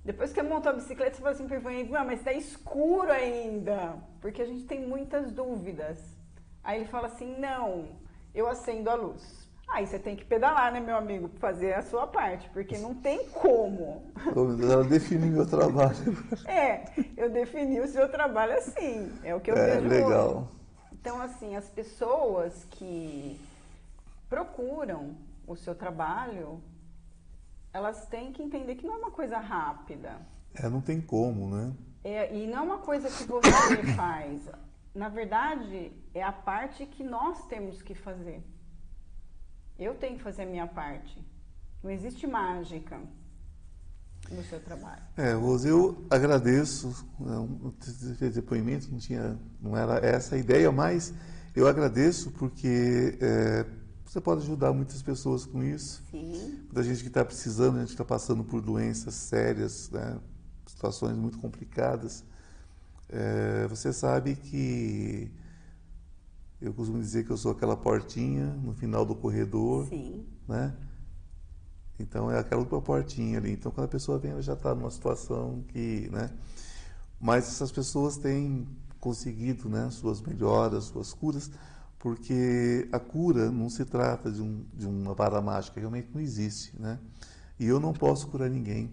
Depois 0.07 0.33
que 0.33 0.41
montou 0.41 0.71
a 0.71 0.75
bicicleta, 0.77 1.17
você 1.17 1.21
fala 1.21 1.33
assim 1.35 1.49
para 1.49 1.59
o 1.59 1.73
Ivan, 1.73 2.05
mas 2.05 2.21
está 2.21 2.33
escuro 2.33 3.11
ainda, 3.11 3.97
porque 4.21 4.41
a 4.41 4.47
gente 4.47 4.63
tem 4.65 4.87
muitas 4.87 5.33
dúvidas. 5.33 5.99
Aí 6.63 6.79
ele 6.81 6.89
fala 6.89 7.09
assim, 7.09 7.37
não, 7.41 7.87
eu 8.33 8.47
acendo 8.49 8.89
a 8.89 8.95
luz. 8.95 9.51
Aí 9.69 9.85
você 9.85 9.99
tem 9.99 10.15
que 10.15 10.25
pedalar, 10.25 10.73
né, 10.73 10.79
meu 10.79 10.97
amigo, 10.97 11.29
fazer 11.41 11.75
a 11.75 11.83
sua 11.83 12.07
parte, 12.07 12.49
porque 12.51 12.79
não 12.79 12.95
tem 12.95 13.29
como. 13.31 14.05
Ela 14.63 14.85
definiu 14.85 15.33
meu 15.33 15.47
trabalho. 15.47 15.97
É, 16.47 16.85
eu 17.17 17.29
defini 17.29 17.81
o 17.81 17.89
seu 17.89 18.09
trabalho 18.09 18.53
assim, 18.57 19.13
é 19.25 19.35
o 19.35 19.41
que 19.41 19.51
eu 19.51 19.57
É, 19.57 19.75
vejo 19.81 19.89
legal. 19.89 20.29
hoje. 20.37 20.47
Então, 20.93 21.21
assim, 21.21 21.57
as 21.57 21.69
pessoas 21.69 22.65
que 22.71 23.41
procuram 24.29 25.17
o 25.49 25.57
seu 25.57 25.75
trabalho, 25.75 26.61
elas 27.77 28.07
têm 28.07 28.33
que 28.33 28.43
entender 28.43 28.75
que 28.77 28.87
não 28.87 28.95
é 28.95 28.99
uma 28.99 29.11
coisa 29.11 29.39
rápida. 29.39 30.19
É, 30.55 30.69
não 30.69 30.81
tem 30.81 30.99
como, 30.99 31.55
né? 31.55 31.75
É, 32.03 32.35
e 32.35 32.47
não 32.47 32.59
é 32.59 32.61
uma 32.63 32.79
coisa 32.79 33.09
que 33.09 33.25
você 33.25 33.83
faz. 33.95 34.49
Na 34.95 35.11
verdade, 35.11 35.93
é 36.15 36.23
a 36.23 36.33
parte 36.33 36.87
que 36.87 37.05
nós 37.05 37.47
temos 37.47 37.83
que 37.83 37.95
fazer. 37.95 38.43
Eu 39.79 39.95
tenho 39.95 40.17
que 40.17 40.23
fazer 40.23 40.45
a 40.45 40.47
minha 40.47 40.67
parte. 40.67 41.23
Não 41.83 41.91
existe 41.91 42.27
mágica 42.27 42.99
no 44.31 44.43
seu 44.45 44.59
trabalho. 44.59 45.03
É, 45.15 45.35
Rose, 45.35 45.69
eu 45.69 46.07
agradeço 46.09 47.07
não, 47.21 47.75
esse 47.79 48.31
depoimento, 48.31 48.91
não 48.91 48.99
tinha, 48.99 49.39
não 49.61 49.77
era 49.77 49.99
essa 49.99 50.35
a 50.35 50.39
ideia, 50.39 50.73
mas 50.73 51.13
eu 51.55 51.69
agradeço 51.69 52.31
porque 52.33 53.19
é, 53.21 53.67
você 54.07 54.21
pode 54.21 54.43
ajudar 54.43 54.73
muitas 54.73 55.03
pessoas 55.03 55.45
com 55.45 55.63
isso. 55.63 56.03
Sim. 56.11 56.61
Muita 56.65 56.83
gente 56.83 57.03
que 57.03 57.09
está 57.09 57.25
precisando, 57.25 57.77
a 57.77 57.81
gente 57.81 57.91
está 57.91 58.05
passando 58.05 58.45
por 58.45 58.63
doenças 58.63 59.15
sérias, 59.15 59.91
né, 59.91 60.19
situações 60.67 61.17
muito 61.17 61.39
complicadas. 61.39 62.25
É, 63.09 63.67
você 63.69 63.93
sabe 63.93 64.37
que 64.37 65.31
eu 66.61 66.73
costumo 66.73 67.01
dizer 67.01 67.25
que 67.25 67.31
eu 67.31 67.37
sou 67.37 67.53
aquela 67.53 67.77
portinha 67.77 68.47
no 68.47 68.73
final 68.73 69.05
do 69.05 69.15
corredor, 69.15 69.87
Sim. 69.89 70.25
né? 70.49 70.75
Então 71.99 72.31
é 72.31 72.39
aquela 72.39 72.61
última 72.61 72.81
portinha 72.81 73.39
ali. 73.39 73.53
Então 73.53 73.71
quando 73.73 73.87
a 73.87 73.89
pessoa 73.89 74.19
vem, 74.19 74.33
ela 74.33 74.43
já 74.43 74.55
está 74.55 74.75
numa 74.75 74.91
situação 74.91 75.65
que, 75.69 76.09
né? 76.13 76.31
Mas 77.21 77.49
essas 77.49 77.73
pessoas 77.73 78.17
têm 78.17 78.67
conseguido, 79.01 79.69
né, 79.69 79.89
suas 79.91 80.21
melhoras, 80.21 80.85
suas 80.85 81.13
curas, 81.13 81.51
porque 82.07 82.89
a 82.93 83.01
cura 83.01 83.51
não 83.51 83.69
se 83.69 83.85
trata 83.85 84.31
de, 84.31 84.41
um, 84.41 84.65
de 84.73 84.87
uma 84.87 85.13
vara 85.13 85.43
mágica, 85.43 85.81
realmente 85.81 86.09
não 86.15 86.21
existe, 86.21 86.81
né? 86.81 87.01
E 87.59 87.67
eu 87.67 87.81
não 87.81 87.93
posso 87.93 88.29
curar 88.29 88.49
ninguém. 88.49 88.93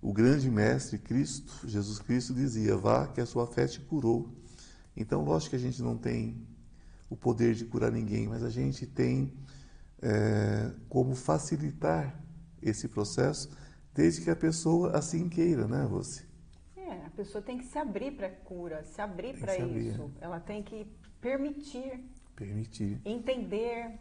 O 0.00 0.14
grande 0.14 0.50
mestre 0.50 0.96
Cristo, 0.96 1.68
Jesus 1.68 1.98
Cristo, 1.98 2.32
dizia: 2.32 2.74
vá 2.74 3.06
que 3.06 3.20
a 3.20 3.26
sua 3.26 3.46
fé 3.46 3.66
te 3.66 3.80
curou. 3.80 4.34
Então, 4.96 5.22
lógico 5.22 5.50
que 5.50 5.56
a 5.56 5.58
gente 5.58 5.82
não 5.82 5.98
tem 5.98 6.40
o 7.10 7.14
poder 7.14 7.54
de 7.54 7.66
curar 7.66 7.92
ninguém, 7.92 8.28
mas 8.28 8.42
a 8.42 8.48
gente 8.48 8.86
tem 8.86 9.34
é, 10.00 10.70
como 10.88 11.14
facilitar 11.14 12.18
esse 12.62 12.88
processo, 12.88 13.50
desde 13.92 14.22
que 14.22 14.30
a 14.30 14.36
pessoa 14.36 14.96
assim 14.96 15.28
queira, 15.28 15.68
né, 15.68 15.84
Rose? 15.84 16.24
É, 16.74 17.04
a 17.04 17.10
pessoa 17.10 17.42
tem 17.42 17.58
que 17.58 17.66
se 17.66 17.76
abrir 17.76 18.12
para 18.12 18.28
a 18.28 18.30
cura, 18.30 18.82
se 18.84 19.02
abrir 19.02 19.38
para 19.38 19.52
abrir, 19.52 19.88
isso. 19.88 19.98
né? 19.98 20.10
Ela 20.22 20.40
tem 20.40 20.62
que 20.62 20.90
permitir, 21.20 22.02
Permitir. 22.36 23.00
entender. 23.04 23.98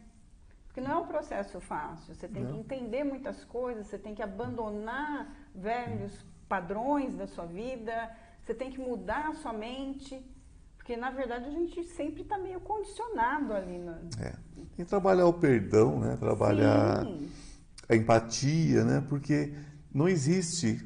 Porque 0.67 0.81
não 0.81 0.91
é 0.91 0.97
um 0.97 1.07
processo 1.07 1.61
fácil. 1.61 2.15
Você 2.15 2.27
tem 2.27 2.43
Não. 2.43 2.51
que 2.51 2.57
entender 2.57 3.03
muitas 3.03 3.43
coisas, 3.45 3.85
você 3.85 3.97
tem 3.97 4.15
que 4.15 4.23
abandonar 4.23 5.31
velhos 5.53 6.25
padrões 6.49 7.15
da 7.15 7.27
sua 7.27 7.45
vida, 7.45 8.11
você 8.41 8.55
tem 8.55 8.71
que 8.71 8.79
mudar 8.79 9.29
a 9.29 9.33
sua 9.35 9.53
mente. 9.53 10.19
Porque, 10.75 10.97
na 10.97 11.11
verdade, 11.11 11.45
a 11.45 11.51
gente 11.51 11.83
sempre 11.83 12.23
está 12.23 12.37
meio 12.39 12.59
condicionado 12.59 13.53
ali. 13.53 13.77
Na... 13.77 14.01
É. 14.19 14.33
Tem 14.55 14.65
que 14.77 14.85
trabalhar 14.85 15.27
o 15.27 15.33
perdão, 15.33 15.99
né? 15.99 16.17
Trabalhar 16.17 17.05
Sim. 17.05 17.29
a 17.87 17.95
empatia, 17.95 18.83
né? 18.83 19.05
Porque 19.07 19.53
não 19.93 20.09
existe, 20.09 20.83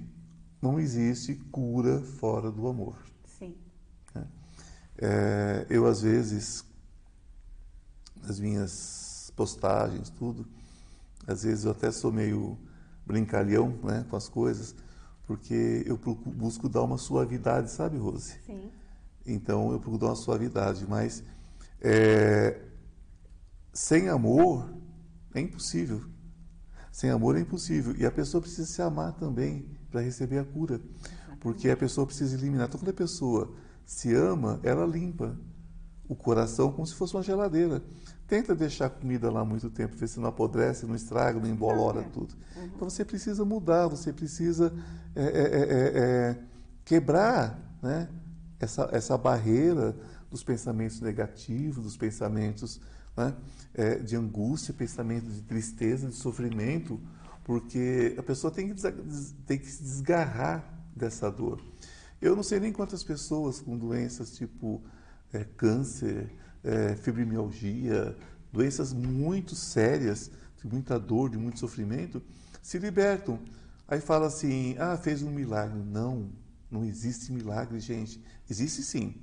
não 0.62 0.78
existe 0.80 1.34
cura 1.50 2.02
fora 2.02 2.52
do 2.52 2.68
amor. 2.68 3.02
Sim. 3.24 3.56
É, 5.00 5.66
eu, 5.70 5.86
às 5.88 6.02
vezes, 6.02 6.67
nas 8.28 8.40
minhas 8.40 9.32
postagens, 9.36 10.10
tudo, 10.10 10.46
às 11.26 11.44
vezes 11.44 11.66
eu 11.66 11.72
até 11.72 11.92
sou 11.92 12.12
meio 12.12 12.58
brincalhão 13.06 13.70
né, 13.84 14.06
com 14.10 14.16
as 14.16 14.28
coisas, 14.28 14.76
porque 15.26 15.84
eu 15.86 15.98
procu- 15.98 16.30
busco 16.32 16.68
dar 16.70 16.84
uma 16.84 16.98
suavidade, 16.98 17.72
sabe, 17.72 17.98
Rose? 17.98 18.36
Sim. 18.46 18.70
Então 19.26 19.72
eu 19.72 19.80
procuro 19.80 20.00
dar 20.00 20.08
uma 20.08 20.16
suavidade, 20.16 20.86
mas 20.88 21.24
É, 21.80 22.60
sem 23.72 24.10
amor 24.10 24.68
é 25.36 25.40
impossível. 25.40 26.02
Sem 26.92 27.12
amor 27.12 27.38
é 27.38 27.42
impossível. 27.42 27.96
E 27.96 28.04
a 28.06 28.12
pessoa 28.12 28.42
precisa 28.42 28.66
se 28.68 28.82
amar 28.82 29.14
também 29.14 29.64
para 29.92 30.02
receber 30.02 30.40
a 30.40 30.44
cura. 30.44 30.82
Porque 31.40 31.70
a 31.70 31.78
pessoa 31.78 32.08
precisa 32.08 32.36
eliminar. 32.36 32.68
Então, 32.68 32.80
quando 32.80 32.90
a 32.90 32.94
pessoa 32.94 33.54
se 33.86 34.12
ama, 34.16 34.60
ela 34.64 34.86
limpa 34.88 35.38
o 36.08 36.16
coração 36.16 36.72
como 36.72 36.86
se 36.86 36.96
fosse 36.96 37.16
uma 37.16 37.24
geladeira. 37.24 37.82
Tenta 38.28 38.54
deixar 38.54 38.88
a 38.88 38.90
comida 38.90 39.32
lá 39.32 39.46
muito 39.46 39.70
tempo, 39.70 39.96
ver 39.96 40.08
se 40.08 40.20
não 40.20 40.30
apodrece, 40.30 40.86
não 40.86 40.96
estraga, 40.96 41.40
não 41.40 41.48
embolora 41.48 42.04
tudo. 42.04 42.36
Uhum. 42.56 42.66
Então 42.66 42.90
você 42.90 43.06
precisa 43.06 43.46
mudar, 43.46 43.88
você 43.88 44.12
precisa 44.12 44.74
é, 45.16 45.24
é, 45.24 45.28
é, 45.28 46.00
é, 46.00 46.40
quebrar 46.84 47.58
né, 47.82 48.10
essa, 48.60 48.90
essa 48.92 49.18
barreira 49.18 49.96
dos 50.30 50.44
pensamentos 50.44 51.00
negativos, 51.00 51.84
dos 51.84 51.98
pensamentos 51.98 52.82
né, 53.16 53.34
é, 53.74 53.96
de 53.96 54.16
angústia, 54.16 54.74
pensamentos 54.74 55.36
de 55.36 55.42
tristeza, 55.44 56.08
de 56.08 56.16
sofrimento, 56.16 57.00
porque 57.44 58.14
a 58.18 58.24
pessoa 58.24 58.52
tem 58.52 58.74
que, 58.74 58.82
tem 59.46 59.58
que 59.58 59.68
se 59.68 59.82
desgarrar 59.82 60.64
dessa 60.94 61.32
dor. 61.32 61.62
Eu 62.22 62.36
não 62.36 62.44
sei 62.44 62.60
nem 62.60 62.74
quantas 62.74 63.04
pessoas 63.04 63.62
com 63.62 63.78
doenças 63.78 64.36
tipo 64.36 64.82
é, 65.34 65.44
câncer, 65.44 66.30
é, 66.64 66.96
fibromialgia, 66.96 68.16
doenças 68.52 68.94
muito 68.94 69.56
sérias, 69.56 70.32
de 70.62 70.68
muita 70.68 71.00
dor, 71.00 71.30
de 71.30 71.38
muito 71.38 71.60
sofrimento, 71.60 72.22
se 72.62 72.78
libertam. 72.78 73.40
Aí 73.88 74.02
fala 74.02 74.28
assim: 74.28 74.76
ah, 74.80 74.98
fez 74.98 75.22
um 75.22 75.32
milagre. 75.32 75.80
Não, 75.80 76.30
não 76.70 76.84
existe 76.84 77.32
milagre, 77.32 77.80
gente. 77.80 78.22
Existe 78.50 78.82
sim. 78.84 79.16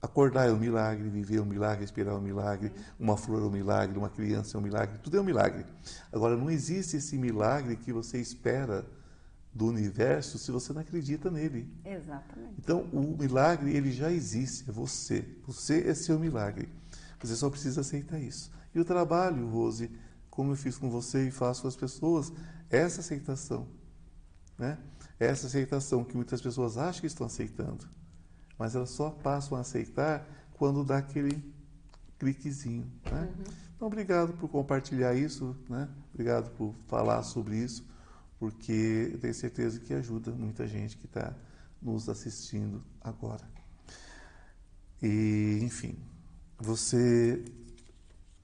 Acordar 0.00 0.48
é 0.48 0.52
um 0.52 0.58
milagre, 0.58 1.08
viver 1.08 1.38
é 1.38 1.40
um 1.40 1.46
milagre, 1.46 1.80
respirar 1.80 2.14
é 2.14 2.18
um 2.18 2.20
milagre, 2.20 2.70
uma 3.00 3.16
flor 3.16 3.42
é 3.42 3.46
um 3.46 3.50
milagre, 3.50 3.98
uma 3.98 4.10
criança 4.10 4.56
é 4.56 4.60
um 4.60 4.62
milagre, 4.62 4.98
tudo 5.02 5.16
é 5.16 5.20
um 5.20 5.24
milagre. 5.24 5.64
Agora, 6.12 6.36
não 6.36 6.50
existe 6.50 6.98
esse 6.98 7.16
milagre 7.16 7.76
que 7.76 7.92
você 7.92 8.18
espera 8.18 8.86
do 9.56 9.66
universo 9.66 10.38
se 10.38 10.52
você 10.52 10.72
não 10.72 10.82
acredita 10.82 11.30
nele. 11.30 11.72
Exatamente. 11.84 12.54
Então, 12.58 12.82
o 12.92 13.16
milagre, 13.18 13.74
ele 13.74 13.90
já 13.90 14.12
existe, 14.12 14.68
é 14.68 14.72
você. 14.72 15.26
Você 15.46 15.88
é 15.88 15.94
seu 15.94 16.18
milagre. 16.18 16.68
Você 17.20 17.34
só 17.34 17.48
precisa 17.48 17.80
aceitar 17.80 18.20
isso. 18.20 18.50
E 18.74 18.78
o 18.78 18.84
trabalho, 18.84 19.48
Rose, 19.48 19.90
como 20.28 20.52
eu 20.52 20.56
fiz 20.56 20.76
com 20.76 20.90
você 20.90 21.28
e 21.28 21.30
faço 21.30 21.62
com 21.62 21.68
as 21.68 21.76
pessoas, 21.76 22.30
é 22.70 22.78
essa 22.78 23.00
aceitação. 23.00 23.66
Né? 24.58 24.78
Essa 25.18 25.46
aceitação 25.46 26.04
que 26.04 26.14
muitas 26.14 26.42
pessoas 26.42 26.76
acham 26.76 27.00
que 27.00 27.06
estão 27.06 27.26
aceitando. 27.26 27.88
Mas 28.58 28.74
elas 28.74 28.90
só 28.90 29.10
passam 29.10 29.56
a 29.56 29.62
aceitar 29.62 30.28
quando 30.52 30.84
dá 30.84 30.98
aquele 30.98 31.42
cliquezinho. 32.18 32.90
Né? 33.10 33.22
Uhum. 33.22 33.44
Então, 33.74 33.88
obrigado 33.88 34.34
por 34.34 34.50
compartilhar 34.50 35.14
isso, 35.14 35.56
né? 35.68 35.88
obrigado 36.12 36.50
por 36.56 36.74
falar 36.86 37.22
sobre 37.22 37.56
isso 37.56 37.95
porque 38.38 39.10
eu 39.12 39.18
tenho 39.18 39.34
certeza 39.34 39.80
que 39.80 39.94
ajuda 39.94 40.30
muita 40.32 40.66
gente 40.66 40.96
que 40.96 41.06
está 41.06 41.34
nos 41.80 42.08
assistindo 42.08 42.82
agora. 43.00 43.48
E, 45.02 45.60
enfim, 45.62 45.96
você 46.58 47.44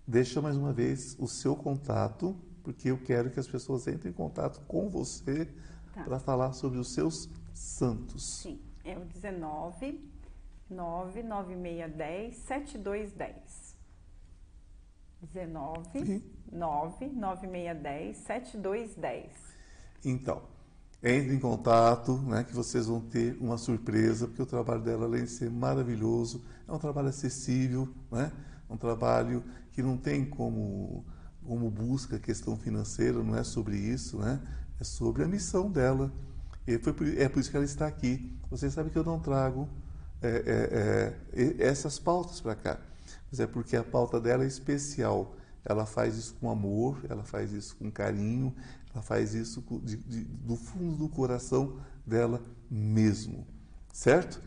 deixa 0.06 0.40
mais 0.40 0.56
uma 0.56 0.72
vez 0.72 1.16
o 1.18 1.26
seu 1.26 1.56
contato, 1.56 2.36
porque 2.62 2.90
eu 2.90 2.98
quero 2.98 3.30
que 3.30 3.40
as 3.40 3.46
pessoas 3.46 3.86
entrem 3.86 4.10
em 4.10 4.14
contato 4.14 4.60
com 4.66 4.88
você 4.88 5.46
tá. 5.94 6.04
para 6.04 6.18
falar 6.18 6.52
sobre 6.52 6.78
os 6.78 6.92
seus 6.92 7.28
santos. 7.54 8.40
Sim, 8.40 8.60
é 8.84 8.96
o 8.96 9.04
19 9.04 10.12
99610 10.70 12.36
7210. 12.36 13.76
19 15.22 16.22
99610 16.50 18.16
7210. 18.16 19.51
Então, 20.04 20.42
entre 21.02 21.34
em 21.34 21.38
contato, 21.38 22.16
né, 22.18 22.44
que 22.44 22.54
vocês 22.54 22.86
vão 22.86 23.00
ter 23.00 23.36
uma 23.40 23.58
surpresa, 23.58 24.28
porque 24.28 24.42
o 24.42 24.46
trabalho 24.46 24.82
dela, 24.82 25.04
além 25.04 25.24
de 25.24 25.30
ser 25.30 25.50
maravilhoso, 25.50 26.42
é 26.68 26.72
um 26.72 26.78
trabalho 26.78 27.08
acessível, 27.08 27.88
né? 28.10 28.30
um 28.70 28.76
trabalho 28.76 29.42
que 29.72 29.82
não 29.82 29.96
tem 29.96 30.24
como, 30.24 31.04
como 31.44 31.68
busca 31.70 32.18
questão 32.18 32.56
financeira, 32.56 33.22
não 33.22 33.36
é 33.36 33.42
sobre 33.42 33.76
isso, 33.76 34.18
né? 34.18 34.40
é 34.80 34.84
sobre 34.84 35.24
a 35.24 35.28
missão 35.28 35.70
dela. 35.70 36.12
E 36.66 36.78
foi 36.78 36.92
por, 36.92 37.06
é 37.06 37.28
por 37.28 37.40
isso 37.40 37.50
que 37.50 37.56
ela 37.56 37.66
está 37.66 37.86
aqui. 37.86 38.32
Vocês 38.48 38.72
sabem 38.72 38.92
que 38.92 38.98
eu 38.98 39.04
não 39.04 39.18
trago 39.18 39.68
é, 40.22 41.14
é, 41.34 41.42
é, 41.42 41.66
essas 41.66 41.98
pautas 41.98 42.40
para 42.40 42.54
cá, 42.54 42.78
mas 43.30 43.40
é 43.40 43.46
porque 43.46 43.76
a 43.76 43.82
pauta 43.82 44.20
dela 44.20 44.44
é 44.44 44.46
especial. 44.46 45.34
Ela 45.64 45.86
faz 45.86 46.16
isso 46.16 46.34
com 46.40 46.50
amor, 46.50 46.98
ela 47.08 47.24
faz 47.24 47.52
isso 47.52 47.76
com 47.76 47.90
carinho, 47.90 48.54
ela 48.94 49.02
faz 49.02 49.34
isso 49.34 49.64
de, 49.82 49.96
de, 49.96 50.24
do 50.24 50.56
fundo 50.56 50.96
do 50.96 51.08
coração 51.08 51.78
dela 52.06 52.42
mesmo, 52.70 53.46
certo? 53.92 54.40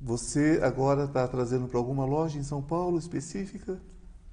Você 0.00 0.60
agora 0.62 1.04
está 1.04 1.26
trazendo 1.28 1.68
para 1.68 1.78
alguma 1.78 2.04
loja 2.04 2.38
em 2.38 2.42
São 2.42 2.62
Paulo 2.62 2.98
específica? 2.98 3.80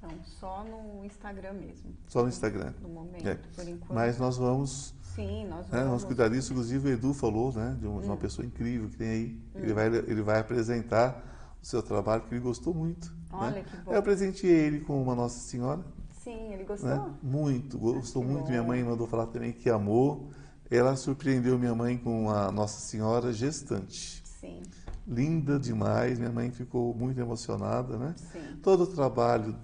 Não, 0.01 0.09
só 0.23 0.63
no 0.63 1.03
Instagram 1.03 1.53
mesmo. 1.53 1.93
Só 2.07 2.21
no 2.21 2.29
Instagram. 2.29 2.73
No 2.81 2.87
momento, 2.87 3.27
é. 3.27 3.35
por 3.35 3.67
enquanto. 3.67 3.93
Mas 3.93 4.17
nós 4.17 4.37
vamos. 4.37 4.93
Sim, 5.15 5.45
nós 5.47 5.65
vamos. 5.65 5.71
Né, 5.71 5.83
vamos 5.83 6.03
cuidar 6.05 6.29
disso. 6.29 6.53
Inclusive 6.53 6.89
o 6.89 6.93
Edu 6.93 7.13
falou, 7.13 7.51
né, 7.51 7.75
de 7.79 7.87
uma, 7.87 7.99
hum. 7.99 8.05
uma 8.05 8.17
pessoa 8.17 8.45
incrível 8.45 8.87
que 8.89 8.95
tem 8.95 9.09
aí. 9.09 9.41
Hum. 9.55 9.59
Ele, 9.59 9.73
vai, 9.73 9.87
ele 9.87 10.21
vai 10.21 10.39
apresentar 10.39 11.57
o 11.61 11.65
seu 11.65 11.81
trabalho, 11.83 12.21
que 12.21 12.33
ele 12.33 12.41
gostou 12.41 12.73
muito. 12.73 13.09
Né? 13.09 13.15
Olha 13.31 13.51
né? 13.51 13.63
que 13.63 13.77
bom. 13.77 13.91
Eu 13.91 13.99
apresentei 13.99 14.49
ele 14.49 14.79
com 14.81 15.01
uma 15.01 15.15
Nossa 15.15 15.39
Senhora. 15.39 15.83
Sim, 16.27 16.51
ele 16.51 16.65
gostou? 16.65 16.89
Né? 16.89 17.13
Muito, 17.23 17.77
gostou 17.77 18.21
muito. 18.21 18.43
Bom. 18.43 18.49
Minha 18.49 18.61
mãe 18.63 18.83
mandou 18.83 19.07
falar 19.07 19.27
também 19.27 19.53
que 19.53 19.69
amou. 19.69 20.29
Ela 20.69 20.97
surpreendeu 20.97 21.57
minha 21.57 21.73
mãe 21.73 21.97
com 21.97 22.29
a 22.29 22.51
Nossa 22.51 22.81
Senhora 22.81 23.31
gestante. 23.31 24.21
Sim. 24.25 24.61
Linda 25.07 25.57
demais, 25.57 26.19
minha 26.19 26.31
mãe 26.31 26.51
ficou 26.51 26.93
muito 26.93 27.17
emocionada, 27.17 27.97
né? 27.97 28.13
Sim. 28.17 28.59
Todo 28.61 28.83
o 28.83 28.87
trabalho, 28.87 29.55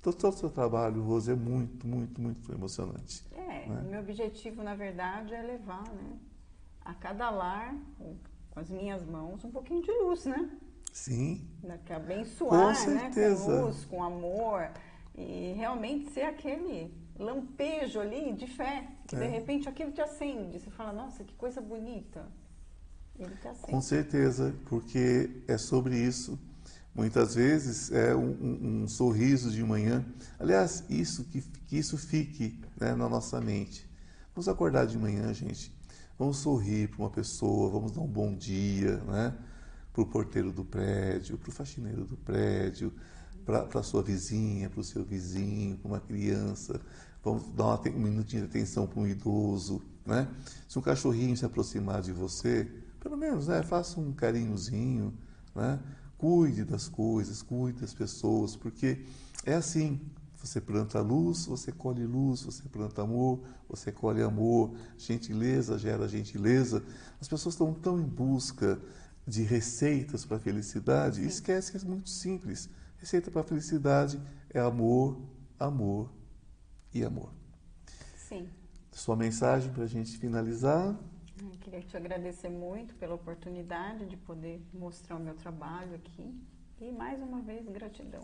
todo, 0.00 0.16
todo 0.16 0.32
o 0.32 0.36
seu 0.38 0.48
trabalho, 0.48 1.02
Rose, 1.02 1.30
é 1.30 1.34
muito, 1.34 1.86
muito, 1.86 2.18
muito 2.18 2.50
emocionante. 2.50 3.22
É, 3.32 3.68
né? 3.68 3.86
meu 3.90 4.00
objetivo, 4.00 4.62
na 4.62 4.74
verdade, 4.74 5.34
é 5.34 5.42
levar, 5.42 5.84
né, 5.92 6.16
a 6.82 6.94
cada 6.94 7.28
lar, 7.28 7.76
com 7.98 8.58
as 8.58 8.70
minhas 8.70 9.04
mãos, 9.04 9.44
um 9.44 9.50
pouquinho 9.50 9.82
de 9.82 9.92
luz, 9.92 10.24
né? 10.24 10.50
Sim. 10.94 11.46
Né, 11.62 11.78
que 11.84 11.92
abençoar, 11.92 12.74
com 12.82 12.90
né? 12.90 13.10
Com 13.12 13.50
luz, 13.50 13.84
com 13.84 14.02
amor 14.02 14.70
e 15.16 15.54
realmente 15.56 16.10
ser 16.10 16.22
aquele 16.22 16.92
lampejo 17.18 17.98
ali 17.98 18.34
de 18.34 18.46
fé, 18.46 18.86
que 19.08 19.16
é. 19.16 19.20
de 19.20 19.26
repente 19.26 19.68
aquilo 19.68 19.90
te 19.90 20.00
acende. 20.00 20.60
Você 20.60 20.70
fala, 20.70 20.92
nossa, 20.92 21.24
que 21.24 21.34
coisa 21.34 21.60
bonita. 21.60 22.26
Ele 23.18 23.34
te 23.36 23.48
acende. 23.48 23.70
Com 23.70 23.80
certeza, 23.80 24.54
porque 24.66 25.42
é 25.48 25.56
sobre 25.56 25.96
isso. 25.96 26.38
Muitas 26.94 27.34
vezes 27.34 27.90
é 27.92 28.14
um, 28.14 28.30
um, 28.30 28.82
um 28.82 28.88
sorriso 28.88 29.50
de 29.50 29.62
manhã. 29.62 30.04
Aliás, 30.38 30.84
isso 30.88 31.24
que, 31.24 31.40
que 31.42 31.78
isso 31.78 31.96
fique 31.96 32.60
né, 32.78 32.94
na 32.94 33.08
nossa 33.08 33.40
mente. 33.40 33.88
Vamos 34.34 34.48
acordar 34.48 34.86
de 34.86 34.98
manhã, 34.98 35.32
gente. 35.32 35.74
Vamos 36.18 36.38
sorrir 36.38 36.88
para 36.88 37.00
uma 37.00 37.10
pessoa, 37.10 37.70
vamos 37.70 37.92
dar 37.92 38.00
um 38.00 38.06
bom 38.06 38.34
dia, 38.34 38.96
né? 38.98 39.34
Para 39.92 40.02
o 40.02 40.06
porteiro 40.06 40.52
do 40.52 40.64
prédio, 40.64 41.38
para 41.38 41.48
o 41.48 41.52
faxineiro 41.52 42.04
do 42.04 42.16
prédio, 42.16 42.92
para 43.46 43.80
a 43.80 43.82
sua 43.82 44.02
vizinha, 44.02 44.68
para 44.68 44.80
o 44.80 44.84
seu 44.84 45.04
vizinho, 45.04 45.76
para 45.78 45.88
uma 45.88 46.00
criança. 46.00 46.80
Vamos 47.22 47.44
dar 47.52 47.80
um 47.88 48.00
minutinho 48.00 48.42
de 48.42 48.48
atenção 48.48 48.86
para 48.86 49.00
um 49.00 49.06
idoso. 49.06 49.80
Né? 50.04 50.28
Se 50.68 50.78
um 50.78 50.82
cachorrinho 50.82 51.36
se 51.36 51.46
aproximar 51.46 52.02
de 52.02 52.12
você, 52.12 52.68
pelo 53.00 53.16
menos 53.16 53.46
né, 53.46 53.62
faça 53.62 54.00
um 54.00 54.12
carinhozinho. 54.12 55.14
Né? 55.54 55.78
Cuide 56.18 56.64
das 56.64 56.88
coisas, 56.88 57.40
cuide 57.40 57.80
das 57.80 57.94
pessoas, 57.94 58.56
porque 58.56 59.04
é 59.44 59.54
assim. 59.54 60.00
Você 60.38 60.60
planta 60.60 61.00
luz, 61.00 61.46
você 61.46 61.72
colhe 61.72 62.06
luz, 62.06 62.42
você 62.42 62.62
planta 62.68 63.02
amor, 63.02 63.40
você 63.68 63.90
colhe 63.90 64.22
amor, 64.22 64.76
gentileza 64.96 65.76
gera 65.76 66.06
gentileza. 66.06 66.84
As 67.20 67.26
pessoas 67.26 67.54
estão 67.54 67.74
tão 67.74 67.98
em 67.98 68.04
busca 68.04 68.78
de 69.26 69.42
receitas 69.42 70.24
para 70.24 70.36
a 70.36 70.40
felicidade, 70.40 71.22
e 71.22 71.26
esquece 71.26 71.72
que 71.72 71.78
é 71.78 71.88
muito 71.88 72.08
simples. 72.08 72.68
Receita 72.98 73.30
para 73.30 73.42
a 73.42 73.44
felicidade 73.44 74.20
é 74.50 74.60
amor, 74.60 75.20
amor 75.58 76.10
e 76.92 77.04
amor. 77.04 77.30
Sim. 78.16 78.48
Sua 78.90 79.14
mensagem 79.14 79.72
para 79.72 79.84
a 79.84 79.86
gente 79.86 80.18
finalizar? 80.18 80.96
Eu 81.40 81.50
queria 81.60 81.82
te 81.82 81.96
agradecer 81.96 82.48
muito 82.48 82.94
pela 82.94 83.14
oportunidade 83.14 84.06
de 84.06 84.16
poder 84.16 84.60
mostrar 84.72 85.16
o 85.16 85.20
meu 85.20 85.34
trabalho 85.34 85.94
aqui. 85.94 86.34
E 86.80 86.90
mais 86.90 87.20
uma 87.20 87.40
vez, 87.42 87.66
gratidão. 87.68 88.22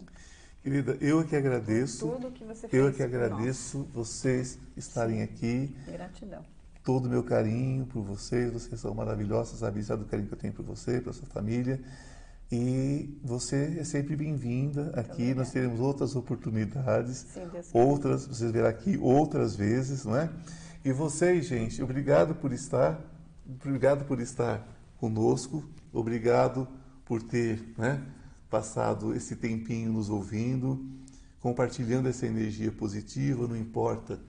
Querida, 0.62 0.96
eu 1.00 1.20
é 1.20 1.24
que 1.24 1.36
agradeço. 1.36 2.06
Por 2.06 2.16
tudo 2.16 2.30
que 2.32 2.44
você 2.44 2.68
fez. 2.68 2.72
Eu 2.72 2.88
é 2.88 2.92
que 2.92 3.02
agradeço 3.02 3.78
nós. 3.78 3.88
vocês 3.88 4.58
estarem 4.76 5.16
Sim. 5.16 5.22
aqui. 5.22 5.76
Gratidão. 5.86 6.44
Todo 6.84 7.06
o 7.06 7.08
meu 7.08 7.22
carinho 7.22 7.84
por 7.86 8.02
vocês. 8.02 8.52
Vocês 8.52 8.80
são 8.80 8.94
maravilhosos, 8.94 9.58
sabe? 9.58 9.82
Sabe 9.82 10.04
do 10.04 10.08
carinho 10.08 10.28
que 10.28 10.34
eu 10.34 10.38
tenho 10.38 10.52
por 10.52 10.64
você, 10.64 11.00
pela 11.00 11.12
sua 11.12 11.26
família. 11.26 11.80
E 12.54 13.18
você 13.24 13.78
é 13.80 13.84
sempre 13.84 14.14
bem-vinda 14.14 14.92
aqui. 14.94 15.32
Nós 15.32 15.50
teremos 15.50 15.80
outras 15.80 16.14
oportunidades, 16.14 17.24
Sim, 17.32 17.48
outras, 17.72 18.26
vocês 18.26 18.50
verão 18.50 18.68
aqui 18.68 18.98
outras 18.98 19.56
vezes, 19.56 20.04
não 20.04 20.14
é? 20.14 20.30
E 20.84 20.92
vocês, 20.92 21.46
gente, 21.46 21.82
obrigado 21.82 22.34
por 22.34 22.52
estar, 22.52 23.00
obrigado 23.48 24.04
por 24.04 24.20
estar 24.20 24.68
conosco, 24.98 25.64
obrigado 25.90 26.68
por 27.06 27.22
ter, 27.22 27.72
né, 27.78 28.02
passado 28.50 29.14
esse 29.14 29.34
tempinho 29.34 29.90
nos 29.90 30.10
ouvindo, 30.10 30.84
compartilhando 31.40 32.06
essa 32.06 32.26
energia 32.26 32.70
positiva, 32.70 33.48
não 33.48 33.56
importa 33.56 34.20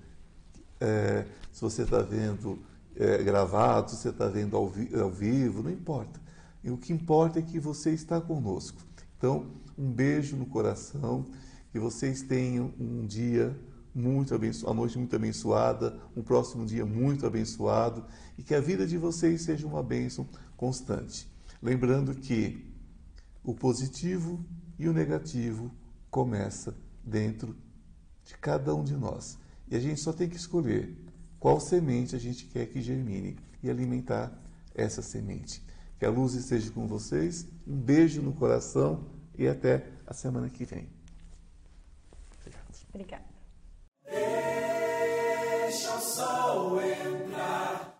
é, 0.79 1.25
se 1.51 1.59
você 1.59 1.81
está 1.81 1.99
vendo 1.99 2.63
é, 2.95 3.21
gravado, 3.21 3.91
se 3.91 3.97
você 3.97 4.09
está 4.09 4.29
vendo 4.29 4.55
ao, 4.55 4.69
vi 4.69 4.95
ao 4.97 5.11
vivo, 5.11 5.61
não 5.61 5.69
importa. 5.69 6.22
E 6.63 6.71
o 6.71 6.77
que 6.77 6.93
importa 6.93 7.39
é 7.39 7.41
que 7.41 7.59
você 7.59 7.91
está 7.91 8.21
conosco. 8.21 8.81
Então, 9.17 9.51
um 9.77 9.91
beijo 9.91 10.35
no 10.35 10.45
coração, 10.45 11.25
que 11.71 11.79
vocês 11.79 12.21
tenham 12.21 12.73
um 12.79 13.05
dia 13.05 13.57
muito 13.93 14.33
abençoado, 14.33 14.71
uma 14.71 14.81
noite 14.81 14.97
muito 14.97 15.15
abençoada, 15.15 15.99
um 16.15 16.23
próximo 16.23 16.65
dia 16.65 16.85
muito 16.85 17.25
abençoado 17.25 18.05
e 18.37 18.43
que 18.43 18.55
a 18.55 18.61
vida 18.61 18.87
de 18.87 18.97
vocês 18.97 19.41
seja 19.41 19.67
uma 19.67 19.83
bênção 19.83 20.27
constante. 20.57 21.27
Lembrando 21.61 22.15
que 22.15 22.65
o 23.43 23.53
positivo 23.53 24.43
e 24.79 24.87
o 24.87 24.93
negativo 24.93 25.71
começa 26.09 26.75
dentro 27.03 27.55
de 28.23 28.37
cada 28.37 28.73
um 28.73 28.83
de 28.83 28.95
nós. 28.95 29.37
E 29.69 29.75
a 29.75 29.79
gente 29.79 29.99
só 29.99 30.13
tem 30.13 30.29
que 30.29 30.37
escolher 30.37 30.97
qual 31.39 31.59
semente 31.59 32.15
a 32.15 32.19
gente 32.19 32.45
quer 32.45 32.67
que 32.67 32.81
germine 32.81 33.37
e 33.61 33.69
alimentar 33.69 34.31
essa 34.73 35.01
semente. 35.01 35.61
Que 36.03 36.07
a 36.07 36.11
luz 36.11 36.33
esteja 36.33 36.69
com 36.69 36.85
vocês. 36.85 37.47
Um 37.65 37.77
beijo 37.77 38.21
no 38.21 38.33
coração 38.33 39.05
e 39.37 39.47
até 39.47 39.87
a 40.05 40.13
semana 40.13 40.49
que 40.49 40.65
vem. 40.65 40.89
Obrigada. 42.89 43.23
Deixa 45.63 45.95
o 45.95 46.01
sol 46.01 46.81
entrar. 46.81 47.92